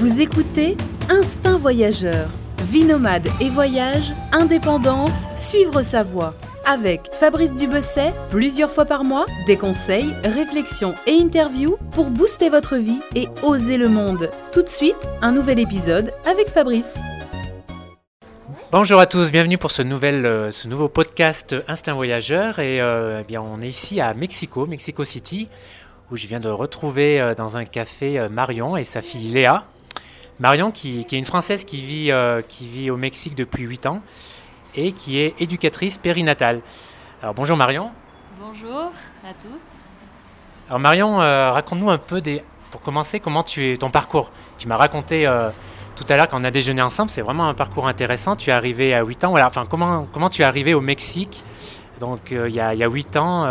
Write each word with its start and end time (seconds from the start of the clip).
Vous 0.00 0.22
écoutez 0.22 0.76
Instinct 1.10 1.58
Voyageur. 1.58 2.30
Vie 2.62 2.84
nomade 2.84 3.28
et 3.38 3.50
voyage, 3.50 4.14
indépendance, 4.32 5.26
suivre 5.36 5.82
sa 5.82 6.02
voie. 6.02 6.32
Avec 6.64 7.12
Fabrice 7.12 7.52
Dubesset, 7.52 8.14
plusieurs 8.30 8.70
fois 8.70 8.86
par 8.86 9.04
mois, 9.04 9.26
des 9.46 9.58
conseils, 9.58 10.14
réflexions 10.24 10.94
et 11.06 11.20
interviews 11.20 11.76
pour 11.90 12.06
booster 12.06 12.48
votre 12.48 12.76
vie 12.76 13.02
et 13.14 13.28
oser 13.42 13.76
le 13.76 13.90
monde. 13.90 14.30
Tout 14.54 14.62
de 14.62 14.70
suite, 14.70 14.96
un 15.20 15.32
nouvel 15.32 15.58
épisode 15.58 16.14
avec 16.24 16.48
Fabrice. 16.48 16.98
Bonjour 18.72 19.00
à 19.00 19.04
tous, 19.04 19.30
bienvenue 19.30 19.58
pour 19.58 19.70
ce, 19.70 19.82
nouvel, 19.82 20.24
euh, 20.24 20.50
ce 20.50 20.66
nouveau 20.66 20.88
podcast 20.88 21.54
Instinct 21.68 21.92
Voyageur. 21.92 22.58
Et 22.58 22.80
euh, 22.80 23.18
eh 23.20 23.24
bien, 23.24 23.42
on 23.42 23.60
est 23.60 23.68
ici 23.68 24.00
à 24.00 24.14
Mexico, 24.14 24.64
Mexico 24.64 25.04
City, 25.04 25.50
où 26.10 26.16
je 26.16 26.26
viens 26.26 26.40
de 26.40 26.48
retrouver 26.48 27.20
euh, 27.20 27.34
dans 27.34 27.58
un 27.58 27.66
café 27.66 28.28
Marion 28.30 28.78
et 28.78 28.84
sa 28.84 29.02
fille 29.02 29.28
Léa. 29.28 29.66
Marion, 30.40 30.70
qui, 30.70 31.04
qui 31.04 31.16
est 31.16 31.18
une 31.18 31.26
Française 31.26 31.64
qui 31.64 31.76
vit, 31.76 32.10
euh, 32.10 32.40
qui 32.40 32.66
vit 32.66 32.90
au 32.90 32.96
Mexique 32.96 33.34
depuis 33.34 33.64
8 33.64 33.86
ans 33.86 34.00
et 34.74 34.92
qui 34.92 35.18
est 35.18 35.34
éducatrice 35.40 35.98
périnatale. 35.98 36.62
Alors 37.22 37.34
bonjour 37.34 37.58
Marion. 37.58 37.90
Bonjour 38.40 38.90
à 39.22 39.34
tous. 39.40 39.64
Alors 40.68 40.80
Marion, 40.80 41.20
euh, 41.20 41.52
raconte-nous 41.52 41.90
un 41.90 41.98
peu, 41.98 42.22
des, 42.22 42.42
pour 42.70 42.80
commencer, 42.80 43.20
comment 43.20 43.42
tu 43.42 43.70
es, 43.70 43.76
ton 43.76 43.90
parcours. 43.90 44.30
Tu 44.56 44.66
m'as 44.66 44.76
raconté 44.76 45.26
euh, 45.26 45.50
tout 45.94 46.04
à 46.08 46.16
l'heure 46.16 46.28
quand 46.28 46.40
on 46.40 46.44
a 46.44 46.50
déjeuné 46.50 46.80
ensemble, 46.80 47.10
c'est 47.10 47.20
vraiment 47.20 47.46
un 47.46 47.54
parcours 47.54 47.86
intéressant. 47.86 48.34
Tu 48.34 48.48
es 48.48 48.52
arrivé 48.54 48.94
à 48.94 49.04
8 49.04 49.24
ans, 49.24 49.30
voilà, 49.30 49.46
enfin 49.46 49.66
comment, 49.68 50.08
comment 50.10 50.30
tu 50.30 50.40
es 50.40 50.44
arrivé 50.46 50.72
au 50.72 50.80
Mexique, 50.80 51.44
donc 52.00 52.30
il 52.30 52.54
y, 52.54 52.60
a, 52.60 52.72
il 52.72 52.80
y 52.80 52.84
a 52.84 52.88
8 52.88 53.16
ans, 53.18 53.46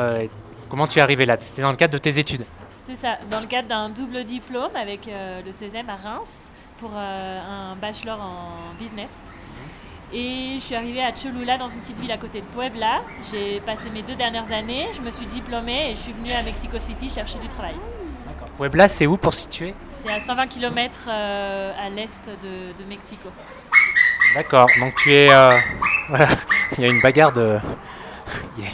comment 0.70 0.88
tu 0.88 1.00
es 1.00 1.02
arrivé 1.02 1.26
là? 1.26 1.36
C'était 1.38 1.62
dans 1.62 1.72
le 1.72 1.76
cadre 1.76 1.94
de 1.94 1.98
tes 2.00 2.18
études 2.18 2.46
C'est 2.88 2.96
ça, 2.96 3.18
dans 3.30 3.42
le 3.42 3.48
cadre 3.48 3.68
d'un 3.68 3.90
double 3.90 4.24
diplôme 4.24 4.76
avec 4.76 5.08
euh, 5.08 5.42
le 5.46 5.52
16e 5.52 5.88
à 5.88 5.96
Reims 5.96 6.50
pour 6.80 6.92
euh, 6.96 7.40
un 7.42 7.76
bachelor 7.76 8.20
en 8.22 8.74
business. 8.80 9.28
Et 10.12 10.54
je 10.56 10.60
suis 10.60 10.76
arrivée 10.76 11.04
à 11.04 11.12
Cholula 11.12 11.58
dans 11.58 11.68
une 11.68 11.82
petite 11.82 12.00
ville 12.00 12.12
à 12.12 12.18
côté 12.18 12.42
de 12.42 12.46
Puebla. 12.46 13.02
J'ai 13.32 13.60
passé 13.60 13.90
mes 13.94 14.02
deux 14.02 14.16
dernières 14.16 14.52
années, 14.52 14.88
je 14.96 15.02
me 15.02 15.12
suis 15.12 15.28
diplômée 15.28 15.92
et 15.92 15.96
je 15.96 16.00
suis 16.00 16.14
venue 16.14 16.32
à 16.32 16.42
Mexico 16.42 16.80
City 16.80 17.10
chercher 17.10 17.38
du 17.38 17.48
travail. 17.48 17.76
Puebla, 18.58 18.88
c'est 18.88 19.06
où 19.06 19.18
pour 19.18 19.34
situer? 19.34 19.74
C'est 19.94 20.12
à 20.12 20.20
120 20.20 20.48
km 20.48 21.08
à 21.10 21.90
l'est 21.90 22.30
de, 22.42 22.82
de 22.82 22.90
Mexico. 22.90 23.30
D'accord, 24.36 24.68
donc 24.80 24.96
tu 24.96 25.14
es... 25.14 25.30
euh, 25.32 25.58
voilà, 26.10 26.28
il 26.78 26.84
y 26.84 26.88
a 26.88 26.90
une 26.90 27.02
bagarre 27.02 27.34
de... 27.34 27.58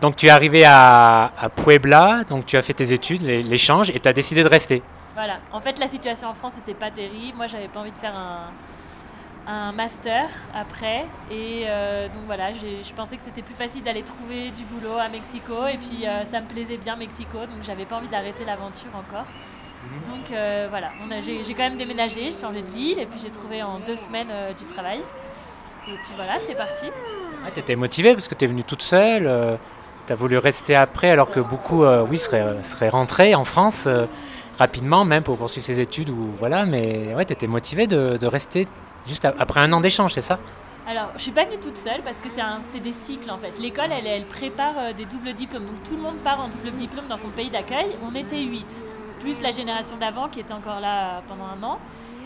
Donc 0.00 0.16
tu 0.16 0.26
es 0.26 0.30
arrivé 0.30 0.64
à, 0.64 1.30
à 1.38 1.48
Puebla, 1.48 2.24
donc 2.28 2.46
tu 2.46 2.56
as 2.56 2.62
fait 2.62 2.72
tes 2.72 2.92
études, 2.92 3.22
l'échange, 3.22 3.90
et 3.90 4.00
tu 4.00 4.08
as 4.08 4.12
décidé 4.12 4.42
de 4.42 4.48
rester. 4.48 4.82
Voilà. 5.14 5.38
En 5.52 5.60
fait, 5.60 5.78
la 5.78 5.88
situation 5.88 6.28
en 6.28 6.34
France 6.34 6.56
n'était 6.56 6.74
pas 6.74 6.90
terrible. 6.90 7.36
Moi, 7.36 7.46
j'avais 7.46 7.68
pas 7.68 7.80
envie 7.80 7.92
de 7.92 7.98
faire 7.98 8.16
un, 8.16 8.50
un 9.46 9.72
master 9.72 10.28
après. 10.54 11.04
Et 11.30 11.64
euh, 11.66 12.08
donc 12.08 12.24
voilà, 12.26 12.52
je 12.52 12.92
pensais 12.94 13.16
que 13.16 13.22
c'était 13.22 13.42
plus 13.42 13.54
facile 13.54 13.82
d'aller 13.82 14.02
trouver 14.02 14.50
du 14.50 14.64
boulot 14.64 14.96
à 14.98 15.08
Mexico. 15.08 15.66
Et 15.66 15.76
puis, 15.76 16.06
euh, 16.06 16.24
ça 16.24 16.40
me 16.40 16.46
plaisait 16.46 16.78
bien 16.78 16.96
Mexico. 16.96 17.38
Donc, 17.38 17.62
j'avais 17.62 17.84
pas 17.84 17.96
envie 17.96 18.08
d'arrêter 18.08 18.44
l'aventure 18.44 18.94
encore. 18.94 19.26
Donc 20.06 20.30
euh, 20.30 20.68
voilà, 20.70 20.92
j'ai 21.24 21.54
quand 21.54 21.64
même 21.64 21.76
déménagé, 21.76 22.30
j'ai 22.30 22.40
changé 22.40 22.62
de 22.62 22.68
ville. 22.68 23.00
Et 23.00 23.06
puis, 23.06 23.18
j'ai 23.20 23.30
trouvé 23.30 23.62
en 23.64 23.80
deux 23.80 23.96
semaines 23.96 24.28
euh, 24.30 24.52
du 24.52 24.64
travail. 24.64 25.00
Et 25.88 25.94
puis 25.94 26.12
voilà, 26.14 26.38
c'est 26.38 26.54
parti. 26.54 26.86
tu 27.52 27.58
étais 27.58 27.74
motivée 27.74 28.12
parce 28.12 28.28
que 28.28 28.36
tu 28.36 28.44
es 28.44 28.48
venue 28.48 28.62
toute 28.62 28.82
seule, 28.82 29.58
tu 30.06 30.12
as 30.12 30.16
voulu 30.16 30.38
rester 30.38 30.74
après 30.74 31.10
alors 31.10 31.30
que 31.30 31.40
beaucoup 31.40 31.84
euh, 31.84 32.04
oui, 32.08 32.18
seraient, 32.18 32.62
seraient 32.62 32.88
rentrés 32.88 33.34
en 33.34 33.44
France 33.44 33.84
euh, 33.86 34.06
rapidement 34.58 35.04
même 35.04 35.22
pour 35.22 35.36
poursuivre 35.36 35.64
ses 35.64 35.80
études. 35.80 36.10
Ou, 36.10 36.30
voilà, 36.38 36.64
mais 36.64 37.14
ouais, 37.14 37.24
tu 37.24 37.32
étais 37.32 37.46
motivée 37.46 37.86
de, 37.86 38.16
de 38.16 38.26
rester 38.26 38.66
juste 39.06 39.24
après 39.24 39.60
un 39.60 39.72
an 39.72 39.80
d'échange, 39.80 40.14
c'est 40.14 40.20
ça? 40.20 40.38
Alors, 40.88 41.10
je 41.14 41.22
suis 41.22 41.30
pas 41.30 41.44
venue 41.44 41.58
toute 41.58 41.76
seule 41.76 42.02
parce 42.02 42.18
que 42.18 42.28
c'est 42.28 42.80
des 42.80 42.92
cycles 42.92 43.30
en 43.30 43.38
fait. 43.38 43.58
L'école, 43.60 43.90
elle, 43.92 44.06
elle 44.06 44.24
prépare 44.24 44.74
euh, 44.78 44.92
des 44.92 45.04
doubles 45.04 45.32
diplômes. 45.32 45.64
Donc 45.64 45.82
tout 45.84 45.94
le 45.94 46.02
monde 46.02 46.16
part 46.24 46.40
en 46.40 46.48
double 46.48 46.72
diplôme 46.72 47.06
dans 47.08 47.16
son 47.16 47.28
pays 47.28 47.50
d'accueil. 47.50 47.96
On 48.02 48.14
était 48.16 48.40
8, 48.40 48.82
plus 49.20 49.40
la 49.40 49.52
génération 49.52 49.96
d'avant 49.96 50.28
qui 50.28 50.40
était 50.40 50.52
encore 50.52 50.80
là 50.80 51.04
euh, 51.04 51.20
pendant 51.28 51.44
un 51.44 51.62
an. 51.62 51.78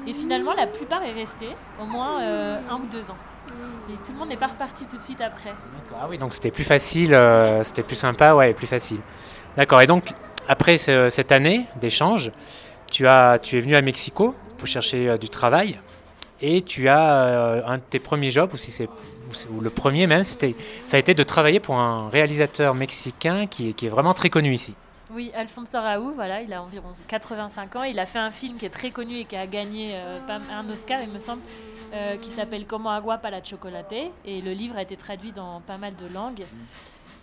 Et 0.07 0.15
finalement, 0.15 0.55
la 0.55 0.67
plupart 0.67 1.03
est 1.03 1.13
restée, 1.13 1.51
au 1.83 1.85
moins 1.85 2.23
euh, 2.23 2.57
un 2.71 2.77
ou 2.77 2.87
deux 2.91 3.11
ans. 3.11 3.17
Et 3.91 3.95
tout 4.05 4.13
le 4.13 4.19
monde 4.19 4.29
n'est 4.29 4.37
pas 4.37 4.47
reparti 4.47 4.87
tout 4.87 4.97
de 4.97 5.03
suite 5.03 5.21
après. 5.21 5.53
Ah 6.01 6.07
oui, 6.09 6.17
donc 6.17 6.33
c'était 6.33 6.51
plus 6.51 6.65
facile, 6.65 7.13
euh, 7.15 7.63
c'était 7.63 7.83
plus 7.83 7.97
sympa, 7.97 8.35
ouais, 8.35 8.55
plus 8.55 8.67
facile. 8.67 9.01
D'accord, 9.57 9.81
et 9.81 9.87
donc 9.87 10.13
après 10.49 10.79
ce- 10.79 11.09
cette 11.09 11.33
année 11.33 11.65
d'échange, 11.81 12.31
tu, 12.91 13.07
tu 13.43 13.57
es 13.59 13.61
venu 13.61 13.77
à 13.77 13.83
Mexico 13.83 14.35
pour 14.59 14.67
chercher 14.69 15.09
euh, 15.11 15.19
du 15.19 15.29
travail 15.29 15.79
et 16.41 16.63
tu 16.63 16.89
as 16.89 17.25
euh, 17.25 17.63
un 17.67 17.79
de 17.79 17.83
tes 17.89 17.99
premiers 17.99 18.31
jobs, 18.31 18.51
ou, 18.53 18.57
si 18.57 18.71
c'est, 18.71 18.89
ou 19.51 19.61
le 19.61 19.71
premier 19.71 20.07
même, 20.07 20.23
c'était, 20.23 20.55
ça 20.87 20.97
a 20.97 21.01
été 21.01 21.15
de 21.15 21.23
travailler 21.23 21.61
pour 21.61 21.77
un 21.77 22.09
réalisateur 22.11 22.75
mexicain 22.75 23.47
qui 23.47 23.75
qui 23.75 23.87
est 23.87 23.91
vraiment 23.91 24.15
très 24.15 24.31
connu 24.31 24.53
ici. 24.55 24.75
Oui, 25.11 25.31
Alfonso 25.37 25.79
Raoult, 25.81 26.15
voilà, 26.15 26.43
il 26.43 26.53
a 26.53 26.61
environ 26.63 26.89
85 27.07 27.77
ans. 27.77 27.83
Il 27.85 27.99
a 28.01 28.07
fait 28.07 28.19
un 28.19 28.33
film 28.33 28.59
qui 28.59 28.67
est 28.67 28.71
très 28.71 28.91
connu 28.91 29.19
et 29.19 29.25
qui 29.25 29.37
a 29.37 29.47
gagné 29.47 29.93
euh, 29.95 30.19
un 30.53 30.69
Oscar, 30.69 30.99
il 31.01 31.11
me 31.13 31.21
semble, 31.21 31.43
qui 32.21 32.31
s'appelle 32.31 32.67
Como 32.67 32.91
agua 32.91 33.17
para 33.19 33.41
chocolate. 33.43 33.95
Et 34.25 34.41
le 34.43 34.51
livre 34.53 34.77
a 34.77 34.83
été 34.83 34.97
traduit 34.97 35.31
dans 35.33 35.61
pas 35.61 35.79
mal 35.79 35.95
de 35.95 36.13
langues. 36.13 36.43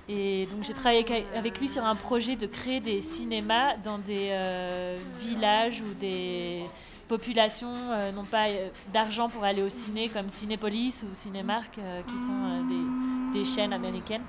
Et 0.09 0.47
donc 0.51 0.63
j'ai 0.63 0.73
travaillé 0.73 1.05
avec- 1.35 1.59
lui 1.59 1.69
sur 1.69 1.83
un 1.85 1.95
projet 1.95 2.35
de 2.35 2.45
créer 2.45 2.81
des 2.81 3.01
cinémas 3.01 3.77
dans 3.83 3.97
des 3.97 4.29
euh, 4.31 4.97
villages 5.19 5.81
où 5.81 5.93
des 5.93 6.63
populations 7.07 7.73
euh, 7.91 8.11
n'ont 8.11 8.25
pas 8.25 8.47
euh, 8.49 8.67
d'argent 8.93 9.29
pour 9.29 9.43
aller 9.45 9.61
au 9.63 9.69
ciné, 9.69 10.09
comme 10.09 10.27
Cinépolis 10.27 11.05
ou 11.09 11.13
Cinémark, 11.13 11.77
euh, 11.77 12.01
qui 12.09 12.17
sont 12.17 12.65
des, 12.67 13.39
des 13.39 13.45
chaînes 13.45 13.71
américaines. 13.71 14.23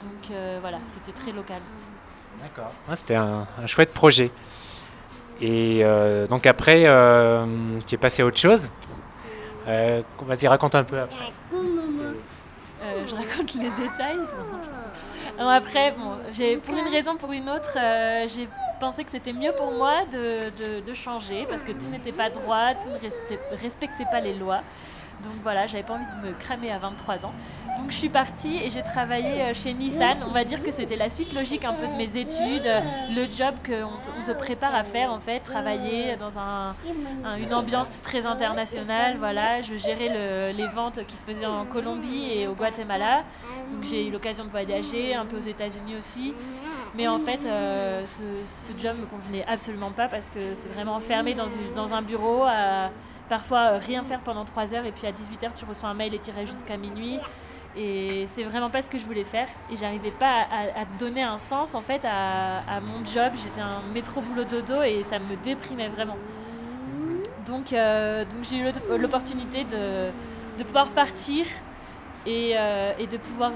Donc 0.00 0.36
voilà, 0.60 0.78
c'était 0.84 1.12
très 1.12 1.32
local. 1.32 1.60
D'accord. 2.42 2.70
c'était 2.94 3.14
un, 3.14 3.46
un 3.62 3.66
chouette 3.66 3.92
projet. 3.92 4.30
Et 5.40 5.82
donc 6.28 6.46
après, 6.46 6.82
tu 7.86 7.94
es 7.94 7.98
passé 7.98 8.22
à 8.22 8.26
autre 8.26 8.36
chose. 8.38 8.68
Vas-y, 9.64 10.46
raconte 10.46 10.74
un 10.74 10.84
peu 10.84 10.98
après. 11.00 11.32
Je 11.52 13.14
raconte 13.14 13.54
les 13.54 13.70
détails. 13.70 14.16
Non, 14.18 14.73
après, 15.38 15.92
bon, 15.92 16.16
j'ai, 16.32 16.56
pour 16.58 16.74
une 16.76 16.88
raison, 16.88 17.16
pour 17.16 17.32
une 17.32 17.48
autre, 17.48 17.76
euh, 17.76 18.26
j'ai 18.28 18.48
pensé 18.80 19.04
que 19.04 19.10
c'était 19.10 19.32
mieux 19.32 19.52
pour 19.52 19.70
moi 19.72 20.04
de, 20.12 20.50
de- 20.50 20.80
de 20.80 20.94
changer 20.94 21.46
parce 21.48 21.62
que 21.64 21.72
tout 21.72 21.86
n'était 21.90 22.12
pas 22.12 22.30
droit, 22.30 22.74
tout 22.74 22.88
ne 22.90 23.56
respectait 23.56 24.06
pas 24.10 24.20
les 24.20 24.34
lois. 24.34 24.60
Donc 25.24 25.32
voilà, 25.42 25.66
j'avais 25.66 25.82
pas 25.82 25.94
envie 25.94 26.04
de 26.22 26.28
me 26.28 26.32
cramer 26.34 26.70
à 26.70 26.78
23 26.78 27.26
ans. 27.26 27.32
Donc 27.78 27.90
je 27.90 27.96
suis 27.96 28.08
partie 28.08 28.56
et 28.58 28.70
j'ai 28.70 28.82
travaillé 28.82 29.42
euh, 29.42 29.54
chez 29.54 29.72
Nissan. 29.72 30.18
On 30.28 30.32
va 30.32 30.44
dire 30.44 30.62
que 30.62 30.70
c'était 30.70 30.96
la 30.96 31.10
suite 31.10 31.32
logique 31.32 31.64
un 31.64 31.74
peu 31.74 31.86
de 31.86 31.92
mes 31.96 32.16
études, 32.16 32.66
euh, 32.66 32.80
le 33.10 33.24
job 33.30 33.54
qu'on 33.66 34.22
te, 34.24 34.32
prépare 34.32 34.74
à 34.74 34.84
faire 34.84 35.10
en 35.12 35.20
fait, 35.20 35.40
travailler 35.40 36.16
dans 36.16 36.38
un, 36.38 36.74
un- 37.24 37.36
une 37.38 37.52
ambiance 37.54 38.00
très 38.02 38.26
internationale. 38.26 39.16
Voilà, 39.18 39.60
je 39.62 39.76
gérais 39.76 40.08
le- 40.08 40.56
les 40.56 40.66
ventes 40.68 41.00
qui 41.06 41.16
se 41.16 41.22
faisaient 41.24 41.46
en 41.46 41.64
Colombie 41.64 42.30
et 42.32 42.46
au 42.46 42.52
Guatemala. 42.54 43.24
Donc 43.72 43.84
j'ai 43.84 44.06
eu 44.06 44.10
l'occasion 44.10 44.44
de 44.44 44.50
voyager, 44.50 45.14
un 45.14 45.24
peu 45.26 45.36
aux 45.36 45.40
États-Unis 45.40 45.96
aussi. 45.96 46.34
Mais 46.94 47.08
en 47.08 47.18
fait, 47.18 47.44
euh, 47.46 48.04
ce, 48.06 48.22
job 48.80 48.96
me 49.00 49.06
convenait 49.06 49.44
absolument 49.48 49.90
pas 49.90 50.08
parce 50.08 50.28
que 50.28 50.40
c'est 50.54 50.72
vraiment 50.74 50.94
enfermé 50.94 51.34
dans, 51.34 51.46
dans 51.74 51.94
un 51.94 52.02
bureau, 52.02 52.44
parfois 53.28 53.72
euh, 53.72 53.78
rien 53.78 54.02
faire 54.04 54.20
pendant 54.20 54.44
3 54.44 54.74
heures 54.74 54.86
et 54.86 54.92
puis 54.92 55.06
à 55.06 55.12
18h 55.12 55.50
tu 55.56 55.64
reçois 55.64 55.88
un 55.88 55.94
mail 55.94 56.14
et 56.14 56.18
tu 56.18 56.30
restes 56.30 56.52
jusqu'à 56.52 56.76
minuit. 56.76 57.18
Et 57.76 58.28
c'est 58.32 58.44
vraiment 58.44 58.70
pas 58.70 58.82
ce 58.82 58.88
que 58.88 58.98
je 58.98 59.04
voulais 59.04 59.24
faire. 59.24 59.48
Et 59.72 59.76
j'arrivais 59.76 60.12
pas 60.12 60.46
à, 60.76 60.84
donner 60.98 61.22
un 61.22 61.38
sens 61.38 61.74
en 61.74 61.80
fait 61.80 62.04
à, 62.04 62.80
mon 62.80 63.04
job. 63.04 63.32
J'étais 63.42 63.60
un 63.60 63.82
métro 63.92 64.20
boulot 64.20 64.44
dodo 64.44 64.82
et 64.82 65.02
ça 65.02 65.18
me 65.18 65.34
déprimait 65.42 65.88
vraiment. 65.88 66.16
Donc, 67.46 67.72
euh, 67.72 68.24
donc 68.24 68.44
j'ai 68.48 68.58
eu 68.58 68.64
l'op- 68.64 69.00
l'opportunité 69.00 69.64
de, 69.64 70.10
de 70.56 70.64
pouvoir 70.64 70.88
partir 70.90 71.46
et, 72.26 72.52
euh, 72.56 72.92
et 72.98 73.06
de 73.08 73.16
pouvoir 73.16 73.50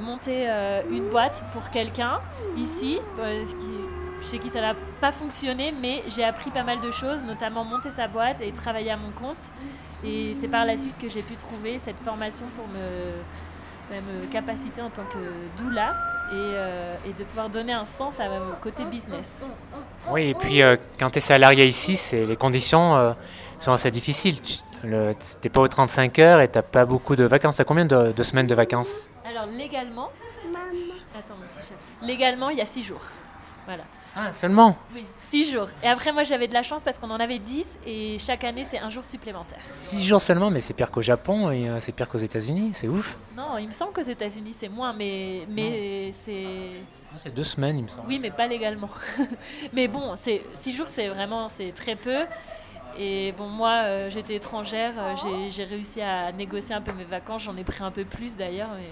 monter 0.00 0.48
une 0.90 1.10
boîte 1.10 1.42
pour 1.52 1.68
quelqu'un 1.70 2.20
ici, 2.56 3.00
chez 4.22 4.38
qui 4.38 4.50
ça 4.50 4.60
n'a 4.60 4.74
pas 5.00 5.12
fonctionné, 5.12 5.72
mais 5.80 6.02
j'ai 6.08 6.24
appris 6.24 6.50
pas 6.50 6.62
mal 6.62 6.80
de 6.80 6.90
choses, 6.90 7.22
notamment 7.22 7.64
monter 7.64 7.90
sa 7.90 8.08
boîte 8.08 8.40
et 8.40 8.52
travailler 8.52 8.90
à 8.90 8.96
mon 8.96 9.10
compte. 9.10 9.50
Et 10.04 10.34
c'est 10.40 10.48
par 10.48 10.64
la 10.64 10.76
suite 10.76 10.96
que 10.98 11.08
j'ai 11.08 11.22
pu 11.22 11.34
trouver 11.36 11.78
cette 11.78 11.98
formation 11.98 12.46
pour 12.56 12.66
me, 12.68 12.78
bah, 13.90 13.96
me 14.00 14.26
capaciter 14.32 14.80
en 14.80 14.90
tant 14.90 15.04
que 15.04 15.62
doula 15.62 15.96
et, 16.30 16.34
euh, 16.34 16.94
et 17.06 17.12
de 17.12 17.24
pouvoir 17.24 17.48
donner 17.48 17.72
un 17.72 17.86
sens 17.86 18.20
à 18.20 18.28
mon 18.28 18.54
côté 18.62 18.84
business. 18.84 19.42
Oui, 20.10 20.28
et 20.28 20.34
puis 20.34 20.62
euh, 20.62 20.76
quand 20.98 21.10
tu 21.10 21.18
es 21.18 21.20
salarié 21.20 21.66
ici, 21.66 21.96
c'est, 21.96 22.24
les 22.24 22.36
conditions 22.36 22.96
euh, 22.96 23.12
sont 23.58 23.72
assez 23.72 23.90
difficiles. 23.90 24.40
Tu 24.40 24.58
n'es 24.84 25.50
pas 25.50 25.60
aux 25.60 25.68
35 25.68 26.18
heures 26.20 26.40
et 26.40 26.48
tu 26.48 26.58
n'as 26.58 26.62
pas 26.62 26.84
beaucoup 26.84 27.16
de 27.16 27.24
vacances. 27.24 27.56
Tu 27.56 27.62
as 27.62 27.64
combien 27.64 27.86
de, 27.86 28.12
de 28.12 28.22
semaines 28.22 28.46
de 28.46 28.54
vacances? 28.54 29.08
Alors 29.28 29.46
légalement, 29.46 30.10
attends, 31.18 31.34
mon 31.34 31.46
petit 31.60 31.68
chat. 31.68 32.06
légalement 32.06 32.50
il 32.50 32.58
y 32.58 32.60
a 32.60 32.66
six 32.66 32.82
jours. 32.82 33.02
Voilà. 33.66 33.82
Ah, 34.16 34.32
seulement 34.32 34.76
Oui, 34.94 35.04
6 35.20 35.52
jours. 35.52 35.68
Et 35.82 35.86
après, 35.86 36.12
moi, 36.12 36.24
j'avais 36.24 36.48
de 36.48 36.54
la 36.54 36.62
chance 36.62 36.82
parce 36.82 36.98
qu'on 36.98 37.10
en 37.10 37.20
avait 37.20 37.38
10 37.38 37.78
et 37.86 38.18
chaque 38.18 38.42
année, 38.44 38.64
c'est 38.64 38.78
un 38.78 38.90
jour 38.90 39.04
supplémentaire. 39.04 39.60
6 39.72 40.04
jours 40.04 40.20
seulement, 40.20 40.50
mais 40.50 40.60
c'est 40.60 40.74
pire 40.74 40.90
qu'au 40.90 41.02
Japon 41.02 41.50
et 41.50 41.68
euh, 41.68 41.78
c'est 41.80 41.92
pire 41.92 42.08
qu'aux 42.08 42.18
États-Unis, 42.18 42.72
c'est 42.74 42.88
ouf. 42.88 43.16
Non, 43.36 43.58
il 43.58 43.66
me 43.68 43.72
semble 43.72 43.92
qu'aux 43.92 44.00
États-Unis, 44.02 44.54
c'est 44.54 44.68
moins, 44.68 44.92
mais, 44.92 45.46
mais 45.48 46.10
c'est. 46.12 46.82
Ah, 47.12 47.16
C'est 47.16 47.32
deux 47.34 47.44
semaines, 47.44 47.78
il 47.78 47.82
me 47.84 47.88
semble. 47.88 48.08
Oui, 48.08 48.18
mais 48.18 48.30
pas 48.30 48.46
légalement. 48.46 48.90
mais 49.72 49.86
bon, 49.88 50.14
c'est 50.16 50.42
6 50.54 50.72
jours, 50.74 50.88
c'est 50.88 51.08
vraiment 51.08 51.48
c'est 51.48 51.70
très 51.72 51.94
peu. 51.94 52.26
Et 52.98 53.32
bon, 53.38 53.46
moi, 53.46 53.82
euh, 53.84 54.10
j'étais 54.10 54.34
étrangère, 54.34 54.94
euh, 54.98 55.14
j'ai- 55.22 55.50
j'ai 55.52 55.64
réussi 55.64 56.00
à 56.02 56.32
négocier 56.32 56.74
un 56.74 56.80
peu 56.80 56.92
mes 56.92 57.04
vacances, 57.04 57.44
j'en 57.44 57.56
ai 57.56 57.62
pris 57.62 57.84
un 57.84 57.92
peu 57.92 58.04
plus 58.04 58.36
d'ailleurs. 58.36 58.70
Mais, 58.76 58.90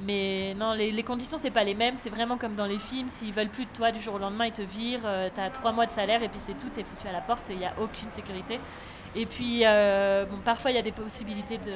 mais 0.00 0.54
non, 0.56 0.72
les, 0.72 0.92
les 0.92 1.02
conditions, 1.02 1.38
c'est 1.40 1.50
pas 1.50 1.64
les 1.64 1.74
mêmes. 1.74 1.96
C'est 1.96 2.10
vraiment 2.10 2.36
comme 2.36 2.54
dans 2.54 2.66
les 2.66 2.78
films. 2.78 3.08
S'ils 3.08 3.32
veulent 3.32 3.48
plus 3.48 3.64
de 3.64 3.70
toi 3.74 3.90
du 3.90 4.00
jour 4.00 4.14
au 4.14 4.18
lendemain, 4.18 4.46
ils 4.46 4.52
te 4.52 4.62
virent. 4.62 5.00
euh, 5.04 5.28
T'as 5.34 5.50
trois 5.50 5.72
mois 5.72 5.86
de 5.86 5.90
salaire 5.90 6.22
et 6.22 6.28
puis 6.28 6.38
c'est 6.40 6.54
tout. 6.56 6.68
T'es 6.72 6.84
foutu 6.84 7.08
à 7.08 7.12
la 7.12 7.20
porte 7.20 7.48
il 7.50 7.58
n'y 7.58 7.64
a 7.64 7.72
aucune 7.80 8.10
sécurité. 8.10 8.60
Et 9.16 9.26
puis, 9.26 9.62
euh, 9.64 10.24
bon, 10.26 10.38
parfois, 10.44 10.70
il 10.70 10.74
y 10.74 10.78
a 10.78 10.82
des 10.82 10.92
possibilités 10.92 11.58
de. 11.58 11.72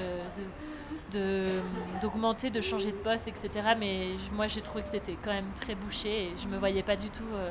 d'augmenter, 2.01 2.51
de, 2.51 2.61
changer 2.61 2.93
de 2.93 2.97
poste, 2.97 3.29
etc. 3.29 3.51
Mais 3.79 4.09
moi, 4.33 4.47
j'ai 4.47 4.61
trouvé 4.61 4.83
que 4.83 4.89
c'était 4.89 5.17
quand 5.23 5.33
même 5.33 5.51
très 5.61 5.75
bouché 5.75 6.09
et 6.09 6.33
je 6.43 6.47
me 6.49 6.59
voyais 6.59 6.83
pas 6.83 6.97
du 6.97 7.11
tout 7.11 7.23
euh, 7.35 7.51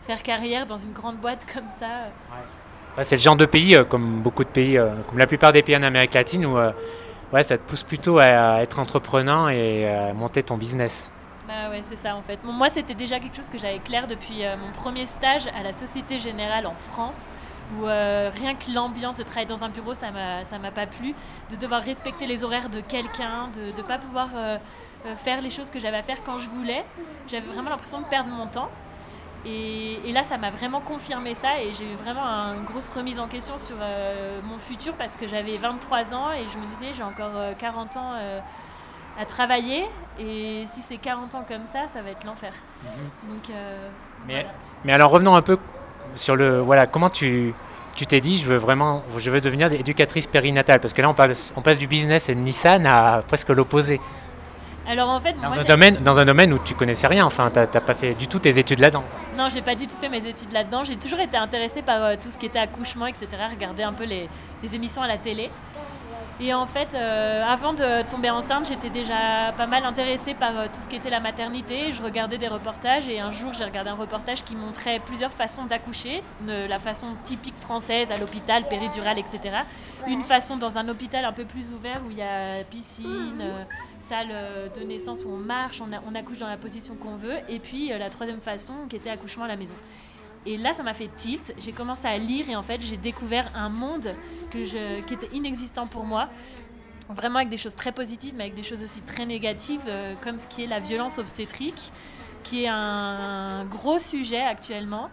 faire 0.00 0.22
carrière 0.22 0.66
dans 0.66 0.76
une 0.76 0.92
grande 0.92 1.16
boîte 1.18 1.46
comme 1.52 1.68
ça. 1.68 2.08
Ouais, 2.96 3.04
c'est 3.04 3.16
le 3.16 3.20
genre 3.22 3.36
de 3.36 3.46
pays, 3.46 3.76
euh, 3.76 3.84
comme 3.84 4.20
beaucoup 4.22 4.44
de 4.44 4.48
pays, 4.48 4.78
comme 5.08 5.18
la 5.18 5.26
plupart 5.26 5.52
des 5.52 5.62
pays 5.62 5.76
en 5.76 5.82
Amérique 5.82 6.14
latine, 6.14 6.44
où 6.46 6.56
ouais, 7.32 7.42
ça 7.42 7.58
te 7.58 7.62
pousse 7.62 7.82
plutôt 7.82 8.18
à, 8.18 8.62
être 8.62 8.78
entreprenant 8.78 9.48
et 9.48 9.88
à 9.88 10.12
monter 10.12 10.42
ton 10.42 10.56
business. 10.56 11.12
Bah 11.48 11.70
ouais, 11.70 11.82
c'est 11.82 11.96
ça 11.96 12.14
en 12.14 12.22
fait. 12.22 12.38
Moi, 12.44 12.68
c'était 12.70 12.94
déjà 12.94 13.18
quelque 13.18 13.36
chose 13.36 13.48
que 13.48 13.58
j'avais 13.58 13.80
clair 13.80 14.06
depuis 14.06 14.44
euh, 14.44 14.56
mon 14.56 14.70
premier 14.72 15.06
stage 15.06 15.46
à 15.48 15.62
la 15.62 15.72
Société 15.72 16.20
Générale 16.20 16.66
en 16.66 16.76
France, 16.76 17.28
où 17.78 17.86
euh, 17.86 18.30
rien 18.34 18.54
que 18.54 18.70
l'ambiance 18.72 19.16
de 19.16 19.22
travailler 19.22 19.46
dans 19.46 19.64
un 19.64 19.68
bureau, 19.68 19.94
ça 19.94 20.10
m'a, 20.10 20.70
pas 20.70 20.86
plu. 20.86 21.14
De 21.50 21.56
devoir 21.56 21.82
respecter 21.82 22.26
les 22.26 22.44
horaires 22.44 22.68
de 22.68 22.80
quelqu'un, 22.80 23.48
de 23.54 23.76
ne 23.76 23.82
pas 23.82 23.98
pouvoir 23.98 24.28
euh, 24.34 24.58
euh, 25.06 25.16
faire 25.16 25.40
les 25.40 25.50
choses 25.50 25.70
que 25.70 25.78
j'avais 25.78 25.98
à 25.98 26.02
faire 26.02 26.22
quand 26.24 26.38
je 26.38 26.48
voulais. 26.48 26.84
J'avais 27.28 27.46
vraiment 27.46 27.70
l'impression 27.70 28.00
de 28.00 28.06
perdre 28.06 28.30
mon 28.30 28.46
temps. 28.46 28.68
Et, 29.46 29.98
et 30.04 30.12
là, 30.12 30.22
ça 30.22 30.36
m'a 30.36 30.50
vraiment 30.50 30.80
confirmé 30.80 31.34
ça 31.34 31.60
et 31.60 31.72
j'ai 31.72 31.84
eu 31.84 31.96
vraiment 32.02 32.22
une 32.58 32.64
grosse 32.64 32.90
remise 32.90 33.18
en 33.18 33.26
question 33.26 33.58
sur 33.58 33.76
euh, 33.80 34.38
mon 34.44 34.58
futur 34.58 34.92
parce 34.94 35.16
que 35.16 35.26
j'avais 35.26 35.56
23 35.56 36.12
ans 36.14 36.32
et 36.32 36.42
je 36.52 36.58
me 36.58 36.66
disais, 36.66 36.92
j'ai 36.94 37.02
encore 37.02 37.32
euh, 37.34 37.52
40 37.58 37.96
ans 37.96 38.12
euh, 38.18 38.38
à 39.18 39.24
travailler 39.24 39.84
et 40.18 40.64
si 40.66 40.82
c'est 40.82 40.98
40 40.98 41.34
ans 41.34 41.44
comme 41.48 41.64
ça, 41.64 41.88
ça 41.88 42.02
va 42.02 42.10
être 42.10 42.24
l'enfer. 42.24 42.52
Donc, 43.28 43.48
euh, 43.50 43.88
Mais, 44.26 44.42
voilà. 44.42 44.48
mais 44.84 44.92
alors 44.92 45.10
revenons 45.10 45.34
un 45.34 45.42
peu 45.42 45.58
sur 46.16 46.36
le 46.36 46.60
voilà 46.60 46.86
comment 46.86 47.08
tu 47.08 47.54
tu 47.94 48.04
t'es 48.06 48.20
dit 48.20 48.36
je 48.36 48.46
veux 48.46 48.56
vraiment 48.56 49.02
je 49.16 49.30
veux 49.30 49.40
devenir 49.40 49.72
éducatrice 49.72 50.26
périnatale? 50.26 50.80
Parce 50.80 50.92
que 50.92 51.00
là 51.02 51.08
on 51.08 51.14
passe 51.14 51.52
on 51.56 51.62
passe 51.62 51.78
du 51.78 51.86
business 51.86 52.28
et 52.28 52.34
de 52.34 52.40
Nissan 52.40 52.84
à 52.86 53.22
presque 53.26 53.48
l'opposé 53.48 54.00
Alors 54.90 55.08
en 55.08 55.20
fait, 55.20 55.34
dans 55.34 55.48
moi, 55.48 55.58
un 55.58 55.64
domaine 55.64 55.96
dans 56.02 56.18
un 56.18 56.24
domaine 56.24 56.52
où 56.52 56.58
tu 56.58 56.74
connaissais 56.74 57.06
rien 57.06 57.24
enfin 57.24 57.48
t'as 57.52 57.66
t'as 57.68 57.80
pas 57.80 57.94
fait 57.94 58.14
du 58.14 58.26
tout 58.26 58.40
tes 58.40 58.58
études 58.58 58.80
là-dedans 58.80 59.04
non, 59.40 59.48
j'ai 59.48 59.62
pas 59.62 59.74
du 59.74 59.86
tout 59.86 59.96
fait 59.96 60.10
mes 60.10 60.26
études 60.26 60.52
là-dedans. 60.52 60.84
J'ai 60.84 60.96
toujours 60.96 61.20
été 61.20 61.34
intéressée 61.34 61.80
par 61.80 62.04
euh, 62.04 62.14
tout 62.20 62.28
ce 62.28 62.36
qui 62.36 62.44
était 62.44 62.58
accouchement, 62.58 63.06
etc. 63.06 63.26
Regarder 63.50 63.82
un 63.82 63.94
peu 63.94 64.04
les, 64.04 64.28
les 64.62 64.74
émissions 64.74 65.00
à 65.00 65.08
la 65.08 65.16
télé. 65.16 65.48
Et 66.42 66.54
en 66.54 66.64
fait, 66.64 66.94
euh, 66.94 67.44
avant 67.44 67.74
de 67.74 68.02
tomber 68.10 68.30
enceinte, 68.30 68.66
j'étais 68.66 68.88
déjà 68.88 69.52
pas 69.58 69.66
mal 69.66 69.84
intéressée 69.84 70.32
par 70.32 70.56
euh, 70.56 70.66
tout 70.72 70.80
ce 70.80 70.88
qui 70.88 70.96
était 70.96 71.10
la 71.10 71.20
maternité. 71.20 71.92
Je 71.92 72.02
regardais 72.02 72.38
des 72.38 72.48
reportages 72.48 73.10
et 73.10 73.20
un 73.20 73.30
jour, 73.30 73.52
j'ai 73.52 73.64
regardé 73.64 73.90
un 73.90 73.94
reportage 73.94 74.42
qui 74.44 74.56
montrait 74.56 75.00
plusieurs 75.00 75.32
façons 75.32 75.66
d'accoucher. 75.66 76.22
La 76.46 76.78
façon 76.78 77.08
typique 77.24 77.58
française 77.60 78.10
à 78.10 78.16
l'hôpital, 78.16 78.64
péridurale, 78.66 79.18
etc. 79.18 79.50
Une 80.06 80.22
façon 80.22 80.56
dans 80.56 80.78
un 80.78 80.88
hôpital 80.88 81.26
un 81.26 81.32
peu 81.34 81.44
plus 81.44 81.72
ouvert 81.72 82.00
où 82.06 82.10
il 82.10 82.16
y 82.16 82.22
a 82.22 82.64
piscine, 82.64 83.38
euh, 83.42 83.64
salle 84.00 84.28
de 84.74 84.82
naissance 84.82 85.18
où 85.26 85.28
on 85.30 85.36
marche, 85.36 85.82
on, 85.82 85.92
a- 85.92 86.00
on 86.10 86.14
accouche 86.14 86.38
dans 86.38 86.48
la 86.48 86.56
position 86.56 86.94
qu'on 86.94 87.16
veut. 87.16 87.36
Et 87.50 87.58
puis 87.58 87.88
la 87.90 88.08
troisième 88.08 88.40
façon 88.40 88.72
qui 88.88 88.96
était 88.96 89.10
accouchement 89.10 89.44
à 89.44 89.48
la 89.48 89.56
maison. 89.56 89.74
Et 90.46 90.56
là, 90.56 90.72
ça 90.72 90.82
m'a 90.82 90.94
fait 90.94 91.10
tilt. 91.14 91.54
J'ai 91.58 91.72
commencé 91.72 92.06
à 92.06 92.16
lire 92.16 92.48
et 92.48 92.56
en 92.56 92.62
fait, 92.62 92.80
j'ai 92.80 92.96
découvert 92.96 93.50
un 93.54 93.68
monde 93.68 94.14
que 94.50 94.64
je, 94.64 95.00
qui 95.02 95.14
était 95.14 95.28
inexistant 95.32 95.86
pour 95.86 96.04
moi. 96.04 96.28
Vraiment 97.10 97.36
avec 97.36 97.48
des 97.48 97.58
choses 97.58 97.74
très 97.74 97.92
positives, 97.92 98.34
mais 98.36 98.44
avec 98.44 98.54
des 98.54 98.62
choses 98.62 98.82
aussi 98.82 99.02
très 99.02 99.26
négatives, 99.26 99.80
euh, 99.88 100.14
comme 100.22 100.38
ce 100.38 100.46
qui 100.46 100.64
est 100.64 100.66
la 100.66 100.78
violence 100.78 101.18
obstétrique, 101.18 101.92
qui 102.44 102.64
est 102.64 102.68
un 102.68 103.64
gros 103.64 103.98
sujet 103.98 104.40
actuellement. 104.40 105.10